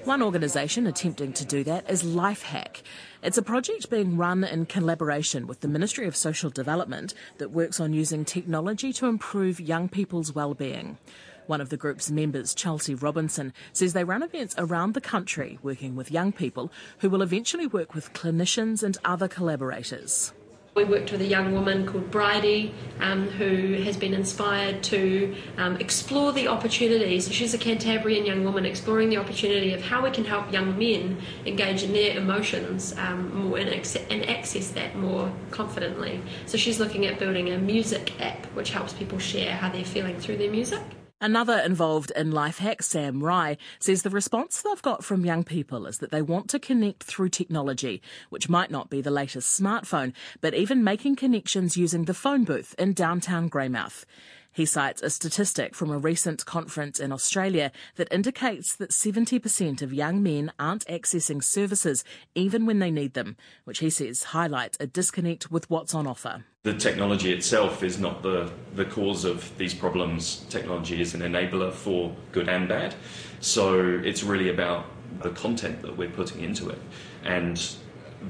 One 0.04 0.22
organisation 0.22 0.88
attempting 0.88 1.32
to 1.34 1.44
do 1.44 1.62
that 1.62 1.88
is 1.88 2.02
Lifehack. 2.02 2.82
It's 3.22 3.38
a 3.38 3.42
project 3.42 3.88
being 3.88 4.16
run 4.16 4.42
in 4.42 4.66
collaboration 4.66 5.46
with 5.46 5.60
the 5.60 5.68
Ministry 5.68 6.08
of 6.08 6.16
Social 6.16 6.50
Development 6.50 7.14
that 7.38 7.52
works 7.52 7.78
on 7.78 7.92
using 7.92 8.24
technology 8.24 8.92
to 8.94 9.06
improve 9.06 9.60
young 9.60 9.88
people's 9.88 10.34
well-being. 10.34 10.98
One 11.46 11.60
of 11.60 11.68
the 11.68 11.76
group's 11.76 12.10
members, 12.10 12.52
Chelsea 12.52 12.96
Robinson, 12.96 13.52
says 13.72 13.92
they 13.92 14.02
run 14.02 14.24
events 14.24 14.56
around 14.58 14.94
the 14.94 15.00
country 15.00 15.60
working 15.62 15.94
with 15.94 16.10
young 16.10 16.32
people 16.32 16.72
who 16.98 17.08
will 17.08 17.22
eventually 17.22 17.68
work 17.68 17.94
with 17.94 18.12
clinicians 18.12 18.82
and 18.82 18.98
other 19.04 19.28
collaborators. 19.28 20.32
We 20.74 20.84
worked 20.84 21.12
with 21.12 21.20
a 21.20 21.26
young 21.26 21.52
woman 21.52 21.86
called 21.86 22.10
Bridie 22.10 22.72
um, 22.98 23.28
who 23.28 23.74
has 23.82 23.98
been 23.98 24.14
inspired 24.14 24.82
to 24.84 25.36
um, 25.58 25.76
explore 25.76 26.32
the 26.32 26.48
opportunities. 26.48 27.30
She's 27.30 27.52
a 27.52 27.58
Cantabrian 27.58 28.26
young 28.26 28.42
woman 28.42 28.64
exploring 28.64 29.10
the 29.10 29.18
opportunity 29.18 29.74
of 29.74 29.82
how 29.82 30.02
we 30.02 30.10
can 30.10 30.24
help 30.24 30.50
young 30.50 30.78
men 30.78 31.18
engage 31.44 31.82
in 31.82 31.92
their 31.92 32.16
emotions 32.16 32.96
um, 32.96 33.34
more 33.34 33.58
and, 33.58 33.68
and 33.68 34.30
access 34.30 34.70
that 34.70 34.96
more 34.96 35.30
confidently. 35.50 36.22
So 36.46 36.56
she's 36.56 36.80
looking 36.80 37.04
at 37.04 37.18
building 37.18 37.50
a 37.50 37.58
music 37.58 38.18
app 38.18 38.46
which 38.54 38.70
helps 38.70 38.94
people 38.94 39.18
share 39.18 39.52
how 39.52 39.68
they're 39.68 39.84
feeling 39.84 40.18
through 40.18 40.38
their 40.38 40.50
music. 40.50 40.80
Another 41.22 41.60
involved 41.60 42.10
in 42.16 42.32
life 42.32 42.58
Lifehack, 42.58 42.82
Sam 42.82 43.22
Rye, 43.22 43.56
says 43.78 44.02
the 44.02 44.10
response 44.10 44.60
they've 44.60 44.82
got 44.82 45.04
from 45.04 45.24
young 45.24 45.44
people 45.44 45.86
is 45.86 45.98
that 45.98 46.10
they 46.10 46.20
want 46.20 46.50
to 46.50 46.58
connect 46.58 47.04
through 47.04 47.28
technology, 47.28 48.02
which 48.28 48.48
might 48.48 48.72
not 48.72 48.90
be 48.90 49.00
the 49.00 49.12
latest 49.12 49.62
smartphone, 49.62 50.14
but 50.40 50.52
even 50.52 50.82
making 50.82 51.14
connections 51.14 51.76
using 51.76 52.06
the 52.06 52.12
phone 52.12 52.42
booth 52.42 52.74
in 52.76 52.92
downtown 52.92 53.48
Greymouth. 53.48 54.04
He 54.52 54.66
cites 54.66 55.02
a 55.02 55.10
statistic 55.10 55.74
from 55.74 55.90
a 55.90 55.98
recent 55.98 56.44
conference 56.44 57.00
in 57.00 57.10
Australia 57.10 57.72
that 57.96 58.12
indicates 58.12 58.76
that 58.76 58.90
70% 58.90 59.80
of 59.80 59.94
young 59.94 60.22
men 60.22 60.52
aren't 60.58 60.86
accessing 60.86 61.42
services 61.42 62.04
even 62.34 62.66
when 62.66 62.78
they 62.78 62.90
need 62.90 63.14
them, 63.14 63.36
which 63.64 63.78
he 63.78 63.88
says 63.88 64.24
highlights 64.24 64.76
a 64.78 64.86
disconnect 64.86 65.50
with 65.50 65.70
what's 65.70 65.94
on 65.94 66.06
offer. 66.06 66.44
The 66.64 66.74
technology 66.74 67.32
itself 67.32 67.82
is 67.82 67.98
not 67.98 68.22
the, 68.22 68.52
the 68.74 68.84
cause 68.84 69.24
of 69.24 69.56
these 69.58 69.74
problems. 69.74 70.44
Technology 70.48 71.00
is 71.00 71.14
an 71.14 71.22
enabler 71.22 71.72
for 71.72 72.14
good 72.30 72.48
and 72.48 72.68
bad. 72.68 72.94
So 73.40 73.80
it's 74.04 74.22
really 74.22 74.50
about 74.50 74.86
the 75.22 75.30
content 75.30 75.82
that 75.82 75.96
we're 75.96 76.10
putting 76.10 76.42
into 76.42 76.68
it. 76.68 76.78
And 77.24 77.60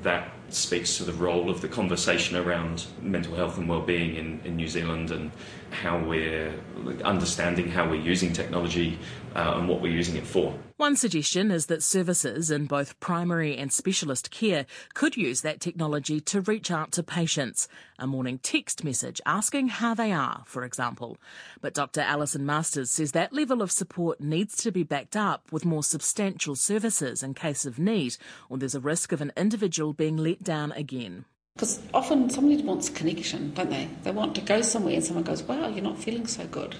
that 0.02 0.32
speaks 0.54 0.96
to 0.98 1.04
the 1.04 1.12
role 1.12 1.50
of 1.50 1.60
the 1.60 1.68
conversation 1.68 2.36
around 2.36 2.86
mental 3.00 3.34
health 3.34 3.58
and 3.58 3.68
well-being 3.68 4.16
in, 4.16 4.40
in 4.44 4.56
New 4.56 4.68
Zealand 4.68 5.10
and 5.10 5.30
how 5.70 5.98
we're 5.98 6.52
understanding 7.04 7.68
how 7.68 7.88
we're 7.88 8.00
using 8.00 8.32
technology 8.32 8.98
uh, 9.34 9.54
and 9.56 9.68
what 9.68 9.80
we're 9.80 9.92
using 9.92 10.16
it 10.16 10.26
for. 10.26 10.54
One 10.76 10.96
suggestion 10.96 11.50
is 11.52 11.66
that 11.66 11.82
services 11.82 12.50
in 12.50 12.66
both 12.66 12.98
primary 12.98 13.56
and 13.56 13.72
specialist 13.72 14.30
care 14.30 14.66
could 14.94 15.16
use 15.16 15.42
that 15.42 15.60
technology 15.60 16.20
to 16.22 16.40
reach 16.40 16.72
out 16.72 16.90
to 16.92 17.04
patients. 17.04 17.68
A 18.00 18.06
morning 18.06 18.38
text 18.38 18.82
message 18.82 19.20
asking 19.24 19.68
how 19.68 19.94
they 19.94 20.10
are, 20.10 20.42
for 20.44 20.64
example. 20.64 21.18
But 21.60 21.74
Dr. 21.74 22.00
Alison 22.00 22.44
Masters 22.44 22.90
says 22.90 23.12
that 23.12 23.32
level 23.32 23.62
of 23.62 23.70
support 23.70 24.20
needs 24.20 24.56
to 24.56 24.72
be 24.72 24.82
backed 24.82 25.16
up 25.16 25.52
with 25.52 25.64
more 25.64 25.84
substantial 25.84 26.56
services 26.56 27.22
in 27.22 27.34
case 27.34 27.64
of 27.64 27.78
need, 27.78 28.16
or 28.48 28.58
there's 28.58 28.74
a 28.74 28.80
risk 28.80 29.12
of 29.12 29.20
an 29.20 29.30
individual 29.36 29.92
being 29.92 30.16
let 30.16 30.41
down 30.42 30.72
again. 30.72 31.24
Because 31.55 31.81
often 31.92 32.31
somebody 32.31 32.62
wants 32.62 32.88
connection, 32.88 33.52
don't 33.52 33.70
they? 33.70 33.88
They 34.05 34.11
want 34.11 34.35
to 34.37 34.40
go 34.40 34.62
somewhere 34.62 34.94
and 34.94 35.05
someone 35.05 35.24
goes, 35.24 35.42
wow, 35.42 35.68
you're 35.68 35.85
not 35.85 35.98
feeling 35.98 36.26
so 36.26 36.46
good. 36.46 36.76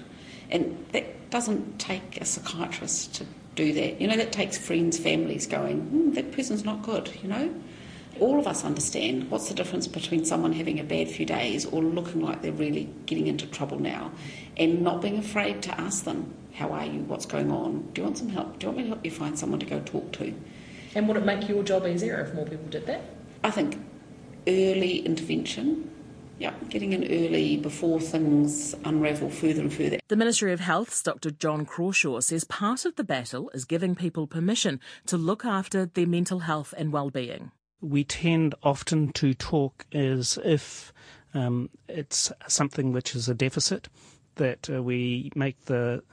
And 0.49 0.85
that 0.91 1.29
doesn't 1.29 1.79
take 1.79 2.19
a 2.19 2.25
psychiatrist 2.25 3.15
to 3.15 3.25
do 3.55 3.71
that. 3.73 4.01
You 4.01 4.07
know, 4.07 4.17
that 4.17 4.31
takes 4.31 4.57
friends, 4.57 4.97
families 4.97 5.45
going, 5.45 5.81
hmm, 5.81 6.11
that 6.13 6.31
person's 6.31 6.65
not 6.65 6.81
good, 6.81 7.11
you 7.21 7.29
know? 7.29 7.53
All 8.19 8.39
of 8.39 8.47
us 8.47 8.63
understand 8.63 9.29
what's 9.31 9.49
the 9.49 9.55
difference 9.55 9.87
between 9.87 10.25
someone 10.25 10.53
having 10.53 10.79
a 10.79 10.83
bad 10.83 11.09
few 11.09 11.25
days 11.25 11.65
or 11.65 11.81
looking 11.81 12.21
like 12.21 12.41
they're 12.41 12.51
really 12.51 12.89
getting 13.05 13.27
into 13.27 13.47
trouble 13.47 13.79
now 13.79 14.11
and 14.57 14.81
not 14.81 15.01
being 15.01 15.17
afraid 15.17 15.63
to 15.63 15.81
ask 15.81 16.03
them, 16.03 16.33
how 16.53 16.69
are 16.71 16.85
you, 16.85 16.99
what's 17.01 17.25
going 17.25 17.51
on, 17.51 17.89
do 17.93 18.01
you 18.01 18.05
want 18.05 18.17
some 18.17 18.29
help, 18.29 18.59
do 18.59 18.65
you 18.65 18.67
want 18.69 18.77
me 18.77 18.83
to 18.83 18.89
help 18.89 19.05
you 19.05 19.11
find 19.11 19.37
someone 19.37 19.59
to 19.59 19.65
go 19.65 19.79
talk 19.79 20.11
to? 20.13 20.33
And 20.95 21.07
would 21.07 21.17
it 21.17 21.25
make 21.25 21.49
your 21.49 21.63
job 21.63 21.87
easier 21.87 22.21
if 22.21 22.35
more 22.35 22.45
people 22.45 22.67
did 22.67 22.85
that? 22.85 23.01
I 23.43 23.51
think 23.51 23.77
early 24.47 24.99
intervention. 24.99 25.89
Yeah, 26.39 26.53
getting 26.69 26.93
in 26.93 27.03
early 27.03 27.57
before 27.57 27.99
things 27.99 28.73
unravel 28.83 29.29
further 29.29 29.61
and 29.61 29.71
further. 29.71 29.99
The 30.07 30.15
Ministry 30.15 30.51
of 30.51 30.59
Health's 30.59 31.01
Dr. 31.01 31.29
John 31.29 31.65
Crawshaw 31.65 32.19
says 32.21 32.43
part 32.43 32.85
of 32.85 32.95
the 32.95 33.03
battle 33.03 33.49
is 33.53 33.65
giving 33.65 33.95
people 33.95 34.27
permission 34.27 34.79
to 35.05 35.17
look 35.17 35.45
after 35.45 35.85
their 35.85 36.07
mental 36.07 36.39
health 36.39 36.73
and 36.75 36.91
well-being. 36.91 37.51
We 37.81 38.03
tend 38.03 38.55
often 38.63 39.11
to 39.13 39.33
talk 39.33 39.85
as 39.93 40.39
if 40.43 40.91
um, 41.33 41.69
it's 41.87 42.31
something 42.47 42.91
which 42.91 43.15
is 43.15 43.29
a 43.29 43.35
deficit, 43.35 43.87
that 44.35 44.69
uh, 44.69 44.81
we 44.81 45.31
make 45.35 45.65
the 45.65 46.03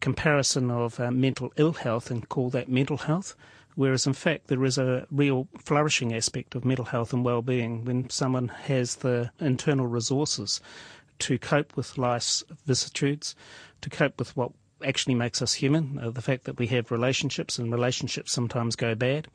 comparison 0.00 0.70
of 0.70 0.98
uh, 0.98 1.10
mental 1.10 1.52
ill 1.56 1.74
health 1.74 2.10
and 2.10 2.28
call 2.28 2.50
that 2.50 2.68
mental 2.68 2.96
health 2.96 3.36
whereas 3.74 4.06
in 4.06 4.12
fact 4.12 4.48
there 4.48 4.64
is 4.64 4.78
a 4.78 5.06
real 5.10 5.48
flourishing 5.58 6.14
aspect 6.14 6.54
of 6.54 6.64
mental 6.64 6.86
health 6.86 7.12
and 7.12 7.24
well-being 7.24 7.84
when 7.84 8.08
someone 8.10 8.48
has 8.48 8.96
the 8.96 9.30
internal 9.40 9.86
resources 9.86 10.60
to 11.18 11.38
cope 11.38 11.76
with 11.76 11.98
life's 11.98 12.42
vicissitudes, 12.66 13.34
to 13.82 13.90
cope 13.90 14.18
with 14.18 14.36
what 14.36 14.52
actually 14.84 15.14
makes 15.14 15.42
us 15.42 15.54
human, 15.54 15.98
uh, 16.02 16.10
the 16.10 16.22
fact 16.22 16.44
that 16.44 16.58
we 16.58 16.66
have 16.66 16.90
relationships 16.90 17.58
and 17.58 17.70
relationships 17.70 18.32
sometimes 18.32 18.76
go 18.76 18.94
bad, 18.94 19.28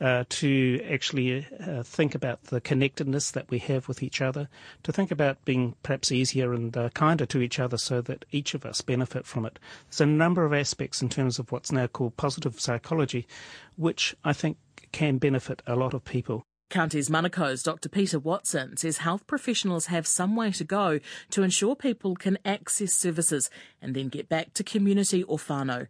uh, 0.00 0.24
to 0.28 0.84
actually 0.90 1.46
uh, 1.66 1.82
think 1.82 2.14
about 2.14 2.44
the 2.44 2.60
connectedness 2.60 3.30
that 3.32 3.50
we 3.50 3.58
have 3.58 3.88
with 3.88 4.02
each 4.02 4.20
other, 4.20 4.48
to 4.82 4.92
think 4.92 5.10
about 5.10 5.44
being 5.44 5.74
perhaps 5.82 6.10
easier 6.10 6.52
and 6.52 6.76
uh, 6.76 6.88
kinder 6.90 7.26
to 7.26 7.40
each 7.40 7.58
other 7.58 7.76
so 7.76 8.00
that 8.00 8.24
each 8.32 8.54
of 8.54 8.64
us 8.64 8.80
benefit 8.80 9.26
from 9.26 9.44
it. 9.44 9.58
There's 9.90 10.00
a 10.00 10.06
number 10.06 10.44
of 10.44 10.54
aspects 10.54 11.02
in 11.02 11.08
terms 11.08 11.38
of 11.38 11.52
what's 11.52 11.72
now 11.72 11.86
called 11.86 12.16
positive 12.16 12.60
psychology, 12.60 13.26
which 13.76 14.14
I 14.24 14.32
think 14.32 14.56
can 14.92 15.18
benefit 15.18 15.62
a 15.66 15.76
lot 15.76 15.94
of 15.94 16.04
people. 16.04 16.44
Counties 16.70 17.08
Manukau's 17.08 17.64
Dr. 17.64 17.88
Peter 17.88 18.20
Watson 18.20 18.76
says 18.76 18.98
health 18.98 19.26
professionals 19.26 19.86
have 19.86 20.06
some 20.06 20.36
way 20.36 20.52
to 20.52 20.62
go 20.62 21.00
to 21.30 21.42
ensure 21.42 21.74
people 21.74 22.14
can 22.14 22.38
access 22.44 22.94
services 22.94 23.50
and 23.82 23.96
then 23.96 24.08
get 24.08 24.28
back 24.28 24.54
to 24.54 24.62
community 24.62 25.24
or 25.24 25.36
whānau. 25.36 25.88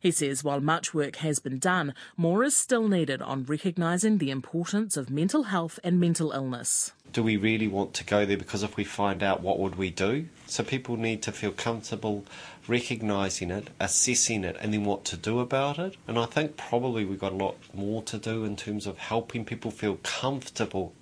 He 0.00 0.10
says 0.10 0.44
while 0.44 0.60
much 0.60 0.94
work 0.94 1.16
has 1.16 1.40
been 1.40 1.58
done, 1.58 1.92
more 2.16 2.44
is 2.44 2.56
still 2.56 2.86
needed 2.86 3.20
on 3.20 3.44
recognising 3.44 4.18
the 4.18 4.30
importance 4.30 4.96
of 4.96 5.10
mental 5.10 5.44
health 5.44 5.80
and 5.82 5.98
mental 5.98 6.30
illness. 6.30 6.92
Do 7.12 7.22
we 7.22 7.36
really 7.36 7.68
want 7.68 7.94
to 7.94 8.04
go 8.04 8.24
there? 8.24 8.36
Because 8.36 8.62
if 8.62 8.76
we 8.76 8.84
find 8.84 9.22
out, 9.22 9.40
what 9.40 9.58
would 9.58 9.76
we 9.76 9.90
do? 9.90 10.26
So 10.46 10.62
people 10.62 10.96
need 10.96 11.22
to 11.22 11.32
feel 11.32 11.52
comfortable 11.52 12.24
recognising 12.68 13.50
it, 13.50 13.70
assessing 13.80 14.44
it, 14.44 14.56
and 14.60 14.72
then 14.72 14.84
what 14.84 15.04
to 15.06 15.16
do 15.16 15.40
about 15.40 15.78
it. 15.78 15.96
And 16.06 16.18
I 16.18 16.26
think 16.26 16.56
probably 16.56 17.04
we've 17.04 17.18
got 17.18 17.32
a 17.32 17.36
lot 17.36 17.56
more 17.74 18.02
to 18.04 18.18
do 18.18 18.44
in 18.44 18.56
terms 18.56 18.86
of 18.86 18.98
helping 18.98 19.44
people 19.44 19.70
feel 19.70 19.98
comfortable 20.02 20.92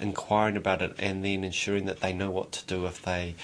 inquiring 0.00 0.56
about 0.56 0.80
it 0.80 0.94
and 0.98 1.24
then 1.24 1.44
ensuring 1.44 1.86
that 1.86 2.00
they 2.00 2.12
know 2.12 2.30
what 2.30 2.52
to 2.52 2.64
do 2.66 2.86
if 2.86 3.02
they 3.02 3.34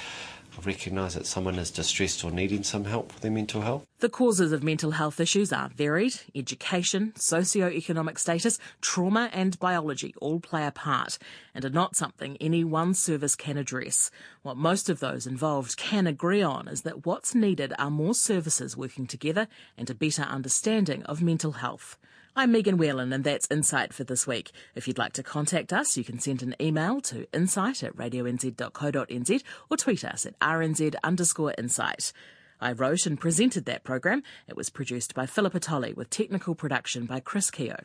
recognise 0.67 1.15
that 1.15 1.27
someone 1.27 1.59
is 1.59 1.71
distressed 1.71 2.25
or 2.25 2.31
needing 2.31 2.63
some 2.63 2.85
help 2.85 3.13
for 3.13 3.21
their 3.21 3.31
mental 3.31 3.61
health. 3.61 3.87
The 4.01 4.09
causes 4.09 4.53
of 4.53 4.63
mental 4.63 4.93
health 4.93 5.21
issues 5.21 5.53
are 5.53 5.69
varied. 5.69 6.15
Education, 6.35 7.13
socio-economic 7.17 8.19
status, 8.19 8.59
trauma 8.81 9.31
and 9.33 9.59
biology 9.59 10.15
all 10.21 10.41
play 10.41 10.67
a 10.67 10.71
part 10.71 11.19
and 11.55 11.65
are 11.65 11.71
not 11.71 11.97
something 11.97 12.37
any 12.41 12.65
one 12.65 12.95
service 12.95 13.35
can 13.35 13.57
address. 13.57 14.11
What 14.43 14.57
most 14.57 14.89
of 14.89 15.01
those 15.01 15.27
involved 15.27 15.77
can 15.77 16.07
agree 16.07 16.43
on 16.43 16.69
is 16.69 16.83
that 16.83 17.05
what's 17.07 17.35
needed 17.35 17.73
are 17.79 17.91
more 17.91 18.15
services 18.15 18.77
working 18.77 19.07
together 19.07 19.49
and 19.77 19.91
a 19.91 19.95
better 19.95 20.23
understanding 20.23 21.03
of 21.05 21.23
mental 21.23 21.53
health. 21.53 21.99
I'm 22.39 22.53
Megan 22.53 22.77
Whelan, 22.77 23.13
and 23.13 23.25
that's 23.25 23.49
Insight 23.51 23.93
for 23.93 24.05
this 24.05 24.25
week. 24.25 24.53
If 24.77 24.87
you'd 24.87 24.97
like 24.97 25.13
to 25.15 25.25
contact 25.25 25.73
us, 25.73 25.97
you 25.97 26.05
can 26.05 26.21
send 26.21 26.41
an 26.41 26.55
email 26.61 27.01
to 27.01 27.27
insight 27.33 27.83
at 27.83 27.97
radionz.co.nz 27.97 29.43
or 29.69 29.77
tweet 29.77 30.05
us 30.05 30.25
at 30.25 30.39
rnz 30.39 30.95
underscore 31.03 31.53
insight. 31.59 32.13
I 32.61 32.71
wrote 32.71 33.07
and 33.07 33.19
presented 33.19 33.65
that 33.65 33.83
program. 33.83 34.23
It 34.47 34.57
was 34.57 34.71
produced 34.71 35.17
by 35.17 35.27
Philippa 35.27 35.59
Tolley 35.59 35.95
with 35.95 36.11
technical 36.11 36.55
production 36.55 37.07
by 37.07 37.19
Chris 37.19 37.51
Keogh. 37.51 37.85